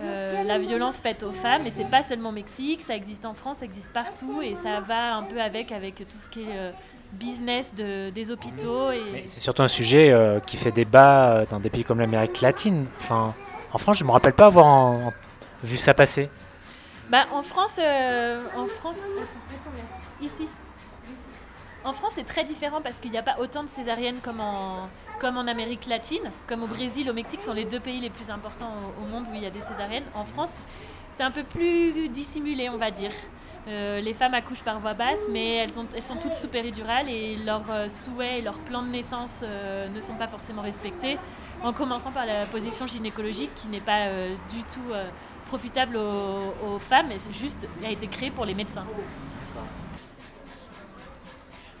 Euh, 0.00 0.42
la 0.42 0.58
violence 0.58 0.98
faite 0.98 1.22
aux 1.22 1.32
femmes, 1.32 1.66
et 1.66 1.70
c'est 1.70 1.88
pas 1.88 2.02
seulement 2.02 2.30
au 2.30 2.32
Mexique, 2.32 2.82
ça 2.82 2.96
existe 2.96 3.26
en 3.26 3.34
France, 3.34 3.58
ça 3.58 3.64
existe 3.64 3.92
partout, 3.92 4.42
et 4.42 4.56
ça 4.60 4.80
va 4.80 5.14
un 5.14 5.22
peu 5.22 5.40
avec, 5.40 5.70
avec 5.70 5.96
tout 5.96 6.18
ce 6.18 6.28
qui 6.28 6.40
est 6.40 6.56
euh, 6.56 6.72
business 7.12 7.74
de, 7.74 8.10
des 8.10 8.32
hôpitaux. 8.32 8.88
C'est 9.24 9.40
surtout 9.40 9.62
un 9.62 9.68
sujet 9.68 10.12
qui 10.46 10.56
fait 10.56 10.72
débat 10.72 11.44
dans 11.48 11.60
des 11.60 11.70
pays 11.70 11.84
comme 11.84 12.00
l'Amérique 12.00 12.40
latine 12.40 12.86
enfin 12.98 13.34
en 13.74 13.78
France 13.78 13.98
je 13.98 14.04
me 14.04 14.10
rappelle 14.12 14.32
pas 14.32 14.46
avoir 14.46 15.12
vu 15.62 15.76
ça 15.76 15.92
passer 15.92 16.30
Bah, 17.10 17.24
en 17.32 17.42
France, 17.42 17.76
euh, 17.78 18.40
en 18.56 18.66
France, 18.66 18.96
ici. 20.22 20.46
En 21.84 21.92
France, 21.92 22.12
c'est 22.14 22.24
très 22.24 22.44
différent 22.44 22.80
parce 22.82 22.96
qu'il 22.96 23.10
n'y 23.10 23.18
a 23.18 23.22
pas 23.22 23.36
autant 23.38 23.62
de 23.62 23.68
césariennes 23.68 24.20
comme 24.22 24.40
en, 24.40 24.88
comme 25.20 25.36
en 25.36 25.46
Amérique 25.46 25.86
latine, 25.86 26.30
comme 26.46 26.62
au 26.62 26.66
Brésil, 26.66 27.10
au 27.10 27.12
Mexique, 27.12 27.42
sont 27.42 27.52
les 27.52 27.66
deux 27.66 27.80
pays 27.80 28.00
les 28.00 28.08
plus 28.08 28.30
importants 28.30 28.72
au 29.02 29.06
monde 29.06 29.26
où 29.30 29.34
il 29.34 29.42
y 29.42 29.46
a 29.46 29.50
des 29.50 29.60
césariennes. 29.60 30.04
En 30.14 30.24
France, 30.24 30.52
c'est 31.12 31.22
un 31.22 31.30
peu 31.30 31.42
plus 31.44 32.08
dissimulé, 32.08 32.70
on 32.70 32.78
va 32.78 32.90
dire. 32.90 33.10
Euh, 33.66 34.00
les 34.00 34.12
femmes 34.12 34.34
accouchent 34.34 34.62
par 34.62 34.78
voie 34.78 34.92
basse, 34.94 35.18
mais 35.30 35.54
elles, 35.56 35.78
ont- 35.78 35.86
elles 35.96 36.02
sont 36.02 36.16
toutes 36.16 36.34
sous 36.34 36.48
péridurale 36.48 37.08
et 37.08 37.36
leurs 37.36 37.70
euh, 37.70 37.88
souhaits 37.88 38.38
et 38.38 38.42
leurs 38.42 38.58
plans 38.58 38.82
de 38.82 38.88
naissance 38.88 39.42
euh, 39.42 39.88
ne 39.88 40.00
sont 40.02 40.14
pas 40.16 40.28
forcément 40.28 40.60
respectés. 40.62 41.16
En 41.62 41.72
commençant 41.72 42.10
par 42.12 42.26
la 42.26 42.44
position 42.44 42.86
gynécologique 42.86 43.54
qui 43.54 43.68
n'est 43.68 43.80
pas 43.80 44.08
du 44.50 44.62
tout 44.64 44.92
profitable 45.46 45.96
aux, 45.96 46.78
femmes, 46.78 47.06
c'est 47.16 47.32
juste 47.32 47.66
a 47.82 47.90
été 47.90 48.06
créée 48.06 48.30
pour 48.30 48.44
les 48.44 48.52
médecins. 48.52 48.84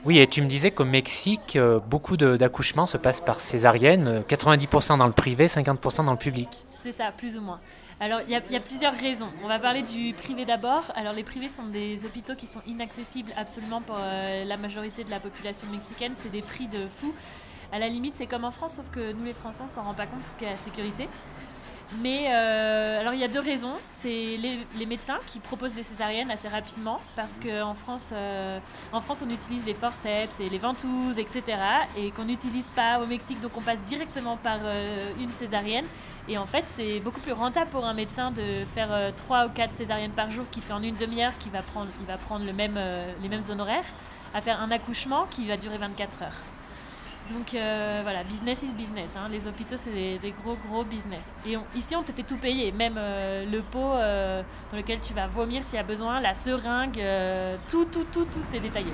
Oui 0.04 0.18
et 0.18 0.26
tu 0.26 0.42
me 0.42 0.46
disais 0.46 0.70
qu'au 0.70 0.84
Mexique 0.84 1.56
euh, 1.56 1.78
beaucoup 1.80 2.16
d'accouchements 2.16 2.86
se 2.86 2.96
passent 2.96 3.20
par 3.20 3.40
césarienne 3.40 4.06
euh, 4.08 4.20
90% 4.22 4.98
dans 4.98 5.06
le 5.06 5.12
privé 5.12 5.46
50% 5.46 6.04
dans 6.04 6.12
le 6.12 6.18
public 6.18 6.48
C'est 6.76 6.92
ça, 6.92 7.10
plus 7.16 7.36
ou 7.38 7.40
moins. 7.40 7.60
Alors, 8.00 8.20
il 8.26 8.30
y, 8.30 8.34
a- 8.36 8.42
il 8.48 8.52
y 8.52 8.56
a 8.56 8.60
plusieurs 8.60 8.92
raisons. 8.92 9.28
On 9.44 9.48
va 9.48 9.58
parler 9.60 9.82
du 9.82 10.12
privé 10.14 10.44
d'abord. 10.44 10.82
Alors, 10.96 11.12
les 11.14 11.22
privés 11.22 11.48
sont 11.48 11.64
des 11.66 12.04
hôpitaux 12.04 12.34
qui 12.34 12.46
sont 12.48 12.60
inaccessibles 12.66 13.32
absolument 13.36 13.80
pour 13.80 13.96
euh, 13.98 14.44
la 14.44 14.56
majorité 14.56 15.04
de 15.04 15.10
la 15.10 15.20
population 15.20 15.68
mexicaine. 15.70 16.12
C'est 16.14 16.30
des 16.32 16.42
prix 16.42 16.66
de 16.66 16.88
fou. 16.88 17.14
À 17.72 17.78
la 17.78 17.88
limite, 17.88 18.16
c'est 18.16 18.26
comme 18.26 18.44
en 18.44 18.50
France, 18.50 18.74
sauf 18.74 18.90
que 18.90 19.12
nous, 19.12 19.24
les 19.24 19.32
Français, 19.32 19.62
on 19.66 19.70
s'en 19.70 19.82
rend 19.84 19.94
pas 19.94 20.06
compte 20.06 20.20
parce 20.20 20.34
qu'il 20.36 20.46
y 20.46 20.50
a 20.50 20.54
la 20.54 20.58
sécurité. 20.58 21.08
Mais 22.00 22.26
euh, 22.28 23.00
alors 23.00 23.14
il 23.14 23.20
y 23.20 23.24
a 23.24 23.28
deux 23.28 23.40
raisons. 23.40 23.74
C'est 23.90 24.36
les, 24.38 24.86
médecins 24.86 25.18
qui 25.26 25.40
proposent 25.40 25.74
des 25.74 25.82
césariennes 25.82 26.30
assez 26.30 26.48
rapidement 26.48 27.00
parce 27.16 27.38
qu'en 27.38 27.74
France, 27.74 28.10
euh, 28.12 28.58
en 28.92 29.00
France, 29.00 29.24
on 29.26 29.30
utilise 29.30 29.64
les 29.64 29.74
forceps 29.74 30.40
et 30.40 30.48
les 30.48 30.58
ventouses, 30.58 31.18
etc. 31.18 31.42
Et 31.96 32.10
qu'on 32.10 32.24
n'utilise 32.24 32.66
pas 32.66 33.00
au 33.00 33.06
Mexique, 33.06 33.40
donc 33.40 33.52
on 33.56 33.60
passe 33.60 33.82
directement 33.84 34.36
par 34.36 34.58
euh, 34.62 35.10
une 35.18 35.30
césarienne. 35.30 35.86
Et 36.28 36.38
en 36.38 36.46
fait, 36.46 36.64
c'est 36.66 37.00
beaucoup 37.00 37.20
plus 37.20 37.32
rentable 37.32 37.70
pour 37.70 37.84
un 37.84 37.94
médecin 37.94 38.30
de 38.30 38.64
faire 38.74 39.12
3 39.14 39.46
ou 39.46 39.50
4 39.50 39.72
césariennes 39.72 40.12
par 40.12 40.30
jour 40.30 40.46
qui 40.50 40.62
fait 40.62 40.72
en 40.72 40.82
une 40.82 40.96
demi-heure, 40.96 41.36
qui 41.38 41.50
va 41.50 41.60
prendre, 41.60 41.90
il 42.00 42.06
va 42.06 42.16
prendre 42.16 42.46
les 42.46 42.52
mêmes 42.54 43.42
honoraires, 43.50 43.84
à 44.32 44.40
faire 44.40 44.60
un 44.62 44.70
accouchement 44.70 45.26
qui 45.30 45.46
va 45.46 45.58
durer 45.58 45.76
24 45.76 46.22
heures. 46.22 46.53
Donc 47.30 47.54
euh, 47.54 48.00
voilà, 48.02 48.22
business 48.22 48.62
is 48.62 48.74
business. 48.74 49.14
hein. 49.16 49.28
Les 49.30 49.46
hôpitaux, 49.46 49.76
c'est 49.78 50.18
des, 50.18 50.34
gros, 50.42 50.56
gros 50.68 50.84
business. 50.84 51.34
Et 51.46 51.56
ici, 51.74 51.96
on 51.96 52.02
te 52.02 52.12
fait 52.12 52.22
tout 52.22 52.36
payer, 52.36 52.70
même 52.70 52.96
euh, 52.98 53.46
le 53.50 53.62
pot 53.62 53.78
euh, 53.94 54.42
dans 54.70 54.76
lequel 54.76 55.00
tu 55.00 55.14
vas 55.14 55.26
vomir 55.26 55.62
s'il 55.62 55.76
y 55.76 55.78
a 55.78 55.84
besoin, 55.84 56.20
la 56.20 56.34
seringue, 56.34 57.00
tout, 57.70 57.86
tout, 57.86 58.04
tout, 58.12 58.26
tout 58.26 58.44
est 58.56 58.60
détaillé. 58.60 58.92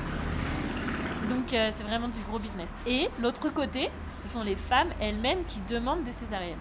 Donc 1.29 1.49
c'est 1.49 1.83
vraiment 1.85 2.09
du 2.09 2.19
gros 2.29 2.39
business. 2.39 2.73
Et 2.87 3.09
l'autre 3.21 3.53
côté, 3.53 3.91
ce 4.19 4.29
sont 4.29 4.43
les 4.43 4.57
femmes 4.57 4.89
elles-mêmes 5.01 5.45
qui 5.47 5.61
demandent 5.69 6.03
des 6.03 6.13
césariennes. 6.13 6.59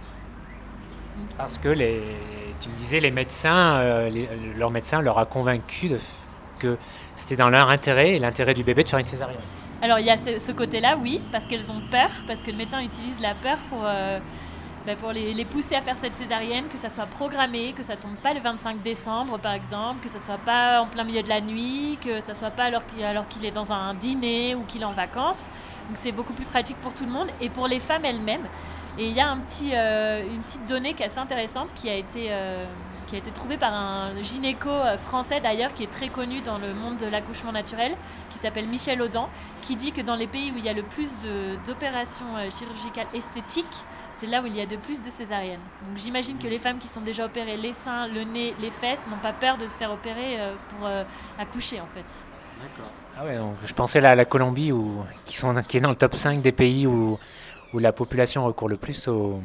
Parce 1.38 1.58
que 1.58 1.74
tu 1.74 2.70
me 2.70 2.76
disais, 2.76 3.00
les 3.00 3.12
médecins, 3.12 4.10
leur 4.58 4.72
médecin 4.72 5.02
leur 5.02 5.20
a 5.20 5.26
convaincu 5.26 5.92
que 6.60 6.78
c'était 7.16 7.36
dans 7.36 7.50
leur 7.50 7.70
intérêt 7.70 8.16
et 8.16 8.20
l'intérêt 8.20 8.54
du 8.54 8.64
bébé 8.64 8.84
de 8.84 8.90
faire 8.90 9.00
une 9.00 9.06
césarienne. 9.06 9.40
Alors 9.82 10.00
il 10.00 10.06
y 10.06 10.10
a 10.10 10.18
ce, 10.18 10.52
côté-là, 10.52 10.98
oui, 10.98 11.22
parce 11.32 11.48
qu'elles 11.48 11.72
ont 11.72 11.82
peur, 11.90 12.10
parce 12.28 12.42
que 12.42 12.52
le 12.52 12.58
médecin 12.58 12.82
utilise 12.82 13.22
la 13.22 13.34
peur 13.34 13.58
pour, 13.70 13.80
euh, 13.86 14.20
bah, 14.86 14.96
pour 14.98 15.14
les, 15.14 15.46
pousser 15.46 15.76
à 15.76 15.82
faire 15.82 15.98
cette 15.98 16.18
césarienne, 16.18 16.66
que 16.70 16.78
ça 16.78 16.90
soit 16.90 17.06
programmé, 17.06 17.72
que 17.72 17.82
ça 17.82 17.96
tombe 17.96 18.18
pas 18.18 18.34
le 18.34 18.42
25 18.42 18.82
décembre 18.82 19.40
par 19.40 19.54
exemple, 19.54 20.04
que 20.04 20.10
ça 20.10 20.20
soit 20.20 20.38
pas 20.40 20.82
en 20.82 20.88
plein 20.88 21.06
milieu 21.06 21.24
de 21.24 21.30
la 21.30 21.40
nuit, 21.40 21.98
que 22.04 22.20
ça 22.20 22.34
soit 22.34 22.52
pas 22.52 22.66
alors 22.66 22.86
qu'il 22.88 23.04
alors 23.06 23.26
qu'il 23.28 23.46
est 23.46 23.52
dans 23.52 23.72
un 23.72 23.94
dîner 23.94 24.54
ou 24.54 24.64
qu'il 24.64 24.82
est 24.82 24.86
en 24.86 24.92
vacances. 24.92 25.50
Donc 25.88 25.96
c'est 25.96 26.12
beaucoup 26.12 26.34
plus 26.34 26.46
pratique 26.46 26.78
pour 26.82 26.94
tout 26.94 27.06
le 27.06 27.12
monde 27.12 27.28
et 27.40 27.50
pour 27.50 27.68
les 27.68 27.80
femmes 27.80 28.04
elles-mêmes. 28.04 28.48
Et 28.98 29.06
il 29.08 29.14
y 29.14 29.22
a 29.22 29.30
un 29.30 29.38
petit, 29.38 29.72
une 29.72 30.42
petite 30.42 30.66
donnée 30.68 30.94
qui 30.94 31.04
est 31.04 31.06
assez 31.06 31.20
intéressante 31.20 31.70
qui 31.74 31.90
a 31.90 31.96
été 31.96 32.32
qui 33.10 33.16
a 33.16 33.18
été 33.18 33.32
trouvée 33.32 33.58
par 33.58 33.74
un 33.74 34.22
gynéco 34.22 34.70
français 34.98 35.40
d'ailleurs, 35.42 35.74
qui 35.74 35.84
est 35.84 35.92
très 35.92 36.10
connu 36.10 36.42
dans 36.42 36.60
le 36.60 36.74
monde 36.76 36.98
de 36.98 37.08
l'accouchement 37.08 37.52
naturel, 37.52 37.96
qui 38.30 38.38
s'appelle 38.38 38.68
Michel 38.68 39.02
Audan, 39.02 39.30
qui 39.64 39.76
dit 39.76 39.92
que 39.92 40.02
dans 40.02 40.16
les 40.16 40.28
pays 40.28 40.52
où 40.52 40.58
il 40.58 40.64
y 40.64 40.70
a 40.70 40.74
le 40.74 40.84
plus 40.84 41.18
d'opérations 41.66 42.28
chirurgicales 42.50 43.08
esthétiques, 43.16 43.66
c'est 44.14 44.28
là 44.28 44.42
où 44.44 44.46
il 44.46 44.56
y 44.56 44.62
a 44.62 44.68
de 44.68 44.76
plus 44.76 45.02
de 45.02 45.10
césariennes. 45.10 45.60
Donc 45.88 45.98
j'imagine 45.98 46.38
que 46.38 46.48
les 46.48 46.60
femmes 46.60 46.78
qui 46.78 46.88
sont 46.88 47.02
déjà 47.02 47.26
opérées 47.26 47.58
les 47.58 47.74
seins, 47.74 48.08
le 48.08 48.24
nez, 48.24 48.54
les 48.62 48.72
fesses 48.72 49.02
n'ont 49.10 49.18
pas 49.18 49.34
peur 49.34 49.58
de 49.58 49.68
se 49.68 49.78
faire 49.78 49.92
opérer 49.92 50.38
pour 50.70 50.88
accoucher 51.40 51.82
en 51.82 51.88
fait. 51.88 52.06
D'accord. 52.62 52.92
Ah 53.18 53.26
ouais, 53.26 53.38
donc 53.38 53.56
je 53.66 53.74
pensais 53.74 54.02
là 54.02 54.12
à 54.12 54.16
la 54.16 54.26
Colombie 54.26 54.72
où, 54.72 55.04
qui, 55.26 55.36
sont, 55.36 55.54
qui 55.68 55.78
est 55.78 55.82
dans 55.82 55.90
le 55.90 55.96
top 55.96 56.16
5 56.16 56.42
des 56.42 56.52
pays 56.52 56.86
où, 56.86 57.18
où 57.74 57.80
la 57.80 57.92
population 57.92 58.46
recourt 58.46 58.70
le 58.70 58.78
plus 58.78 59.08
au, 59.08 59.42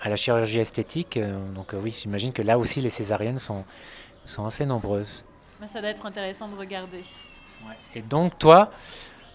à 0.00 0.08
la 0.08 0.16
chirurgie 0.16 0.60
esthétique. 0.60 1.16
Euh, 1.16 1.38
donc 1.54 1.74
euh, 1.74 1.80
oui, 1.82 1.94
j'imagine 1.96 2.32
que 2.32 2.42
là 2.42 2.58
aussi 2.58 2.80
les 2.80 2.90
césariennes 2.90 3.38
sont, 3.38 3.64
sont 4.24 4.46
assez 4.46 4.66
nombreuses. 4.66 5.24
Ça 5.66 5.80
doit 5.80 5.90
être 5.90 6.06
intéressant 6.06 6.48
de 6.48 6.56
regarder. 6.56 7.02
Et 7.94 8.00
donc 8.00 8.38
toi, 8.38 8.70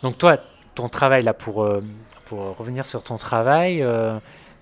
donc 0.02 0.18
toi, 0.18 0.38
ton 0.74 0.90
travail 0.90 1.24
là 1.24 1.34
pour, 1.34 1.64
euh, 1.64 1.84
pour 2.26 2.58
revenir 2.58 2.86
sur 2.86 3.04
ton 3.04 3.18
travail, 3.18 3.86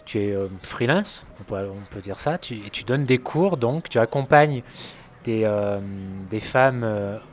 tu 0.03 0.19
es 0.19 0.35
freelance, 0.63 1.25
on 1.39 1.43
peut, 1.43 1.69
on 1.69 1.93
peut, 1.93 2.01
dire 2.01 2.19
ça, 2.19 2.37
tu, 2.37 2.59
tu 2.71 2.83
donnes 2.83 3.05
des 3.05 3.19
cours, 3.19 3.55
donc 3.55 3.87
tu 3.87 3.99
accompagnes 3.99 4.63
des, 5.23 5.49
des 6.29 6.39
femmes 6.41 6.85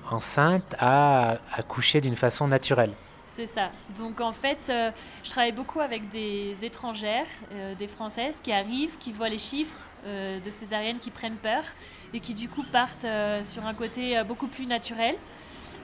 enceintes 0.08 0.76
à 0.78 1.38
accoucher 1.52 2.00
d'une 2.00 2.14
façon 2.14 2.46
naturelle. 2.46 2.92
C'est 3.40 3.46
ça. 3.46 3.70
Donc 3.96 4.20
en 4.20 4.34
fait, 4.34 4.58
euh, 4.68 4.90
je 5.24 5.30
travaille 5.30 5.52
beaucoup 5.52 5.80
avec 5.80 6.10
des 6.10 6.62
étrangères, 6.62 7.24
euh, 7.54 7.74
des 7.74 7.88
Françaises 7.88 8.38
qui 8.42 8.52
arrivent, 8.52 8.98
qui 8.98 9.12
voient 9.12 9.30
les 9.30 9.38
chiffres 9.38 9.80
euh, 10.04 10.38
de 10.40 10.50
césariennes, 10.50 10.98
qui 10.98 11.10
prennent 11.10 11.38
peur 11.38 11.62
et 12.12 12.20
qui 12.20 12.34
du 12.34 12.50
coup 12.50 12.64
partent 12.70 13.06
sur 13.44 13.64
un 13.64 13.72
côté 13.72 14.22
beaucoup 14.24 14.46
plus 14.46 14.66
naturel 14.66 15.14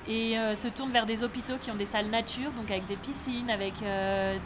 et 0.06 0.36
se 0.54 0.68
tournent 0.68 0.90
vers 0.90 1.06
des 1.06 1.22
hôpitaux 1.22 1.54
qui 1.60 1.70
ont 1.70 1.76
des 1.76 1.86
salles 1.86 2.08
nature, 2.08 2.50
donc 2.52 2.70
avec 2.70 2.86
des 2.86 2.96
piscines, 2.96 3.48
avec 3.48 3.74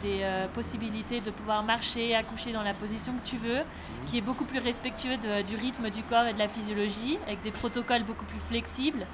des 0.01 0.23
possibilités 0.53 1.21
de 1.21 1.31
pouvoir 1.31 1.63
marcher, 1.63 2.15
accoucher 2.15 2.51
dans 2.51 2.61
la 2.61 2.75
position 2.75 3.13
que 3.13 3.27
tu 3.27 3.37
veux, 3.37 3.61
qui 4.05 4.19
est 4.19 4.21
beaucoup 4.21 4.45
plus 4.45 4.59
respectueux 4.59 5.17
du 5.17 5.55
rythme 5.55 5.89
du 5.89 6.03
corps 6.03 6.25
et 6.25 6.33
de 6.33 6.39
la 6.39 6.47
physiologie, 6.47 7.17
avec 7.25 7.41
des 7.41 7.51
protocoles 7.51 8.03
beaucoup 8.03 8.25
plus 8.25 8.39
flexibles. 8.39 9.07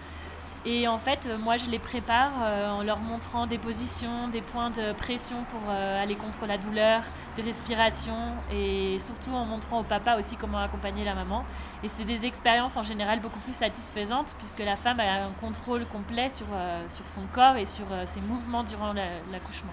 Et 0.66 0.88
en 0.88 0.98
fait, 0.98 1.28
euh, 1.28 1.38
moi, 1.38 1.58
je 1.58 1.70
les 1.70 1.80
prépare 1.80 2.32
euh, 2.42 2.70
en 2.70 2.84
leur 2.84 3.00
montrant 3.00 3.48
des 3.48 3.58
positions, 3.58 4.28
des 4.28 4.42
points 4.42 4.70
de 4.70 4.92
pression 4.94 5.38
pour 5.50 5.62
euh, 5.70 6.04
aller 6.04 6.16
contre 6.16 6.46
la 6.46 6.58
douleur, 6.58 7.04
des 7.36 7.42
respirations 7.42 8.34
et 8.52 8.98
surtout 9.00 9.32
en 9.32 9.46
montrant 9.46 9.80
au 9.80 9.84
papa 9.84 10.18
aussi 10.18 10.36
comment 10.36 10.58
accompagner 10.58 11.06
la 11.06 11.14
maman. 11.14 11.46
Et 11.84 11.90
c'est 11.90 12.04
des 12.04 12.26
expériences 12.26 12.76
en 12.76 12.84
général 12.84 13.20
beaucoup 13.20 13.40
plus 13.40 13.54
satisfaisantes 13.54 14.36
puisque 14.38 14.60
la 14.60 14.76
femme 14.76 15.00
a 15.00 15.26
un 15.26 15.32
contrôle 15.40 15.86
complet 15.86 16.30
sur, 16.30 16.48
sur 16.88 17.08
son 17.08 17.22
corps 17.34 17.56
et 17.56 17.66
sur 17.66 17.86
ses 18.06 18.22
mouvements 18.22 18.64
durant 18.64 18.94
l'accouchement. 19.32 19.72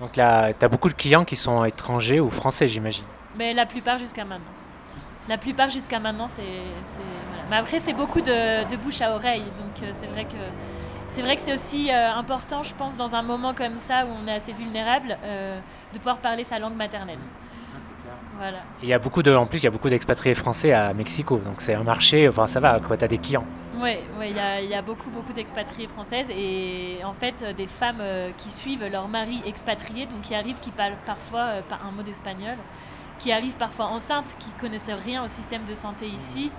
Donc 0.00 0.16
là, 0.16 0.52
tu 0.52 0.64
as 0.64 0.68
beaucoup 0.68 0.88
de 0.88 0.94
clients 0.94 1.24
qui 1.24 1.36
sont 1.36 1.64
étrangers 1.64 2.20
ou 2.20 2.28
français, 2.28 2.68
j'imagine 2.68 3.04
Mais 3.36 3.54
la 3.54 3.66
plupart 3.66 3.98
jusqu'à 3.98 4.24
maintenant. 4.24 4.52
La 5.28 5.36
plupart 5.36 5.68
jusqu'à 5.68 5.98
maintenant, 5.98 6.28
c'est. 6.28 6.42
Mais 7.50 7.56
après, 7.56 7.80
c'est 7.80 7.92
beaucoup 7.92 8.20
de, 8.20 8.76
bouche 8.76 9.02
à 9.02 9.14
oreille. 9.14 9.44
Donc, 9.58 9.82
euh, 9.82 9.90
c'est 9.92 10.06
vrai 10.06 10.24
que. 10.24 10.36
C'est 11.06 11.22
vrai 11.22 11.36
que 11.36 11.42
c'est 11.42 11.54
aussi 11.54 11.90
euh, 11.90 12.12
important, 12.12 12.62
je 12.62 12.74
pense, 12.74 12.94
dans 12.96 13.14
un 13.14 13.22
moment 13.22 13.54
comme 13.54 13.78
ça 13.78 14.04
où 14.04 14.08
on 14.22 14.28
est 14.28 14.34
assez 14.34 14.52
vulnérable, 14.52 15.16
euh, 15.24 15.58
de 15.94 15.98
pouvoir 15.98 16.18
parler 16.18 16.44
sa 16.44 16.58
langue 16.58 16.76
maternelle. 16.76 17.18
Ah, 17.74 18.10
voilà. 18.38 18.58
Il 18.82 18.90
y 18.90 18.92
a 18.92 18.98
beaucoup 18.98 19.22
de, 19.22 19.34
en 19.34 19.46
plus, 19.46 19.62
il 19.62 19.64
y 19.64 19.68
a 19.68 19.70
beaucoup 19.70 19.88
d'expatriés 19.88 20.34
français 20.34 20.74
à 20.74 20.92
Mexico, 20.92 21.38
donc 21.38 21.62
c'est 21.62 21.74
un 21.74 21.82
marché, 21.82 22.28
enfin 22.28 22.46
ça 22.46 22.60
va, 22.60 22.78
quoi, 22.78 22.98
tu 22.98 23.04
as 23.06 23.08
des 23.08 23.16
clients. 23.16 23.46
Oui, 23.76 23.96
ouais, 24.18 24.30
il, 24.30 24.36
y 24.36 24.38
a, 24.38 24.60
il 24.60 24.68
y 24.68 24.74
a 24.74 24.82
beaucoup, 24.82 25.08
beaucoup 25.08 25.32
d'expatriés 25.32 25.88
françaises 25.88 26.28
et 26.28 26.98
en 27.04 27.14
fait 27.14 27.42
des 27.56 27.66
femmes 27.66 28.02
qui 28.36 28.50
suivent 28.50 28.84
leur 28.84 29.08
mari 29.08 29.42
expatrié, 29.46 30.04
donc 30.04 30.20
qui 30.20 30.34
arrivent, 30.34 30.60
qui 30.60 30.70
parlent 30.70 30.96
parfois 31.06 31.62
un 31.70 31.90
mot 31.90 32.02
d'espagnol 32.02 32.56
qui 33.18 33.32
arrivent 33.32 33.56
parfois 33.56 33.86
enceintes, 33.86 34.36
qui 34.38 34.50
connaissent 34.52 34.90
rien 34.90 35.24
au 35.24 35.28
système 35.28 35.64
de 35.64 35.74
santé 35.74 36.06
ici. 36.06 36.50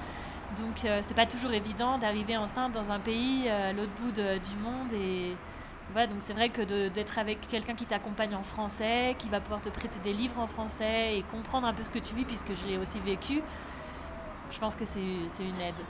Donc 0.57 0.83
euh, 0.85 0.99
c'est 1.03 1.13
pas 1.13 1.25
toujours 1.25 1.51
évident 1.51 1.97
d'arriver 1.97 2.37
enceinte 2.37 2.73
dans 2.73 2.91
un 2.91 2.99
pays 2.99 3.43
euh, 3.47 3.69
à 3.69 3.73
l'autre 3.73 3.91
bout 4.01 4.11
du 4.11 4.55
monde 4.61 4.91
et 4.93 5.35
voilà, 5.91 6.07
donc 6.07 6.17
c'est 6.19 6.33
vrai 6.33 6.49
que 6.49 6.61
d'être 6.89 7.17
avec 7.17 7.47
quelqu'un 7.47 7.73
qui 7.73 7.85
t'accompagne 7.85 8.35
en 8.35 8.43
français, 8.43 9.15
qui 9.17 9.27
va 9.27 9.39
pouvoir 9.39 9.59
te 9.59 9.69
prêter 9.69 9.97
des 10.03 10.13
livres 10.13 10.39
en 10.39 10.45
français 10.45 11.17
et 11.17 11.23
comprendre 11.23 11.65
un 11.65 11.73
peu 11.73 11.81
ce 11.81 11.89
que 11.89 11.97
tu 11.97 12.13
vis 12.13 12.25
puisque 12.25 12.53
je 12.53 12.67
l'ai 12.67 12.77
aussi 12.77 12.99
vécu, 12.99 13.41
je 14.51 14.59
pense 14.59 14.75
que 14.75 14.85
c'est 14.85 14.99
une 14.99 15.61
aide. 15.61 15.81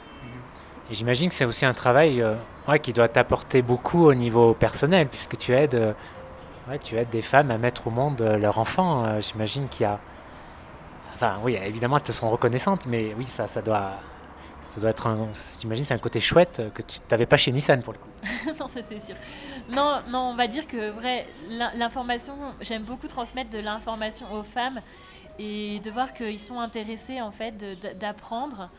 Et 0.90 0.96
j'imagine 0.96 1.30
que 1.30 1.36
c'est 1.36 1.46
aussi 1.46 1.66
un 1.66 1.74
travail 1.74 2.22
euh, 2.22 2.36
ouais, 2.68 2.80
qui 2.80 2.94
doit 2.94 3.10
t'apporter 3.10 3.62
beaucoup 3.62 4.06
au 4.06 4.14
niveau 4.14 4.54
personnel 4.54 5.08
puisque 5.08 5.38
tu 5.38 5.54
aides, 5.54 5.96
ouais, 6.70 6.80
tu 6.80 6.96
aides 6.96 7.10
des 7.10 7.22
femmes 7.22 7.52
à 7.52 7.58
mettre 7.58 7.88
au 7.88 7.92
monde 7.92 8.22
leur 8.22 8.58
enfant. 8.58 9.20
j'imagine 9.20 9.68
qu'il 9.68 9.84
y 9.84 9.86
a 9.86 10.00
Enfin, 11.22 11.38
oui, 11.44 11.58
évidemment, 11.62 11.98
elles 11.98 12.04
te 12.04 12.14
sont 12.14 12.30
reconnaissantes, 12.30 12.86
mais 12.86 13.14
oui, 13.14 13.26
ça, 13.26 13.62
doit, 13.62 13.92
ça 14.64 14.80
doit 14.80 14.92
être 14.92 15.06
un. 15.06 15.28
J'imagine, 15.60 15.84
c'est 15.84 15.94
un 15.94 15.98
côté 15.98 16.22
chouette 16.22 16.62
que 16.74 16.82
tu 16.82 17.00
n'avais 17.12 17.26
pas 17.26 17.36
chez 17.36 17.52
Nissan 17.52 17.84
pour 17.84 17.92
le 17.92 18.00
coup. 18.00 18.08
non, 18.58 18.70
ça 18.70 18.82
c'est 18.82 19.02
sûr. 19.02 19.16
Non, 19.70 20.00
non, 20.08 20.30
on 20.30 20.36
va 20.38 20.48
dire 20.48 20.66
que 20.66 20.92
vrai, 20.92 21.28
l'information, 21.76 22.36
j'aime 22.62 22.84
beaucoup 22.84 23.10
transmettre 23.10 23.50
de 23.50 23.60
l'information 23.60 24.32
aux 24.32 24.44
femmes 24.44 24.80
et 25.38 25.82
de 25.82 25.92
voir 25.92 26.14
qu'ils 26.14 26.40
sont 26.40 26.62
intéressés 26.62 27.20
en 27.20 27.32
fait 27.32 27.54
d'apprendre. 28.00 28.70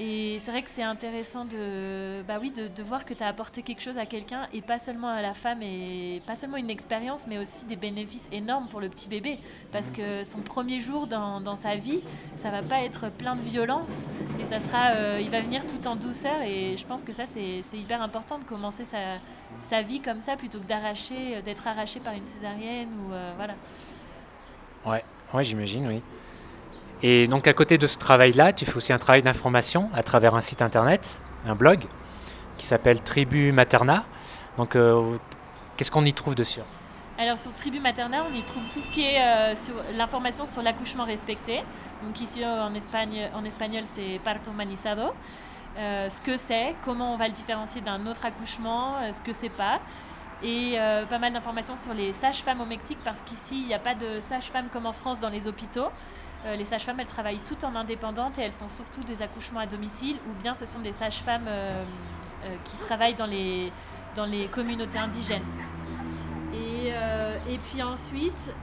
Et 0.00 0.38
c'est 0.40 0.50
vrai 0.50 0.62
que 0.62 0.70
c'est 0.70 0.82
intéressant 0.82 1.44
de, 1.44 2.22
bah 2.26 2.38
oui, 2.40 2.50
de, 2.50 2.66
de 2.66 2.82
voir 2.82 3.04
que 3.04 3.14
tu 3.14 3.22
as 3.22 3.28
apporté 3.28 3.62
quelque 3.62 3.80
chose 3.80 3.96
à 3.96 4.06
quelqu'un 4.06 4.48
et 4.52 4.60
pas 4.60 4.78
seulement 4.78 5.08
à 5.08 5.22
la 5.22 5.34
femme 5.34 5.62
et 5.62 6.20
pas 6.26 6.34
seulement 6.34 6.56
une 6.56 6.70
expérience, 6.70 7.28
mais 7.28 7.38
aussi 7.38 7.64
des 7.66 7.76
bénéfices 7.76 8.28
énormes 8.32 8.66
pour 8.66 8.80
le 8.80 8.88
petit 8.88 9.08
bébé. 9.08 9.38
Parce 9.70 9.92
que 9.92 10.24
son 10.24 10.40
premier 10.40 10.80
jour 10.80 11.06
dans, 11.06 11.40
dans 11.40 11.54
sa 11.54 11.76
vie, 11.76 12.02
ça 12.34 12.50
va 12.50 12.62
pas 12.62 12.82
être 12.82 13.08
plein 13.08 13.36
de 13.36 13.40
violence 13.40 14.06
et 14.40 14.44
ça 14.44 14.58
sera, 14.58 14.94
euh, 14.94 15.20
il 15.22 15.30
va 15.30 15.40
venir 15.40 15.62
tout 15.68 15.86
en 15.86 15.94
douceur. 15.94 16.42
Et 16.42 16.76
je 16.76 16.86
pense 16.86 17.04
que 17.04 17.12
ça, 17.12 17.24
c'est 17.24 17.60
hyper 17.72 18.02
important 18.02 18.38
de 18.38 18.44
commencer 18.44 18.84
sa, 18.84 18.98
sa, 19.62 19.82
vie 19.82 20.00
comme 20.00 20.20
ça 20.20 20.34
plutôt 20.34 20.58
que 20.58 20.66
d'arracher, 20.66 21.40
d'être 21.42 21.68
arraché 21.68 22.00
par 22.00 22.14
une 22.14 22.24
césarienne 22.24 22.88
ou 22.88 23.12
euh, 23.12 23.32
voilà. 23.36 23.54
Ouais, 24.84 25.04
ouais 25.32 25.44
j'imagine, 25.44 25.86
oui. 25.86 26.02
Et 27.06 27.26
donc 27.26 27.46
à 27.46 27.52
côté 27.52 27.76
de 27.76 27.86
ce 27.86 27.98
travail-là, 27.98 28.54
tu 28.54 28.64
fais 28.64 28.78
aussi 28.78 28.90
un 28.90 28.96
travail 28.96 29.22
d'information 29.22 29.90
à 29.92 30.02
travers 30.02 30.34
un 30.34 30.40
site 30.40 30.62
internet, 30.62 31.20
un 31.46 31.54
blog, 31.54 31.84
qui 32.56 32.64
s'appelle 32.64 33.02
Tribu 33.02 33.52
Materna. 33.52 34.04
Donc 34.56 34.74
euh, 34.74 35.18
qu'est-ce 35.76 35.90
qu'on 35.90 36.06
y 36.06 36.14
trouve 36.14 36.34
dessus? 36.34 36.60
Alors 37.18 37.36
sur 37.36 37.52
Tribu 37.52 37.78
Materna, 37.78 38.24
on 38.26 38.34
y 38.34 38.42
trouve 38.42 38.62
tout 38.72 38.80
ce 38.80 38.88
qui 38.88 39.02
est 39.02 39.20
euh, 39.20 39.54
sur 39.54 39.74
l'information 39.94 40.46
sur 40.46 40.62
l'accouchement 40.62 41.04
respecté. 41.04 41.62
Donc 42.02 42.18
ici 42.22 42.42
en, 42.42 42.72
Espagne, 42.72 43.28
en 43.34 43.44
espagnol 43.44 43.82
c'est 43.84 44.18
parto 44.24 44.50
humanizado. 44.50 45.12
Euh, 45.76 46.08
ce 46.08 46.22
que 46.22 46.38
c'est, 46.38 46.74
comment 46.82 47.12
on 47.12 47.18
va 47.18 47.26
le 47.26 47.34
différencier 47.34 47.82
d'un 47.82 48.06
autre 48.06 48.24
accouchement, 48.24 48.94
ce 49.12 49.20
que 49.20 49.34
c'est 49.34 49.50
pas. 49.50 49.78
Et 50.42 50.78
pas 51.10 51.18
mal 51.18 51.34
d'informations 51.34 51.76
sur 51.76 51.92
les 51.92 52.14
sages-femmes 52.14 52.62
au 52.62 52.66
Mexique 52.66 52.98
parce 53.04 53.22
qu'ici 53.22 53.60
il 53.60 53.66
n'y 53.66 53.74
a 53.74 53.78
pas 53.78 53.94
de 53.94 54.22
sages-femmes 54.22 54.68
comme 54.72 54.86
en 54.86 54.92
France 54.92 55.20
dans 55.20 55.28
les 55.28 55.46
hôpitaux. 55.46 55.90
Euh, 56.46 56.56
les 56.56 56.64
sages-femmes, 56.64 57.00
elles 57.00 57.06
travaillent 57.06 57.40
toutes 57.46 57.64
en 57.64 57.74
indépendante 57.74 58.38
et 58.38 58.42
elles 58.42 58.52
font 58.52 58.68
surtout 58.68 59.02
des 59.02 59.22
accouchements 59.22 59.60
à 59.60 59.66
domicile 59.66 60.16
ou 60.28 60.42
bien 60.42 60.54
ce 60.54 60.66
sont 60.66 60.80
des 60.80 60.92
sages-femmes 60.92 61.46
euh, 61.48 61.82
euh, 62.44 62.56
qui 62.64 62.76
travaillent 62.76 63.14
dans 63.14 63.26
les, 63.26 63.72
dans 64.14 64.26
les 64.26 64.46
communautés 64.46 64.98
indigènes. 64.98 65.44
Et, 66.52 66.92
et 67.52 67.58
puis 67.58 67.82
ensuite, 67.82 68.54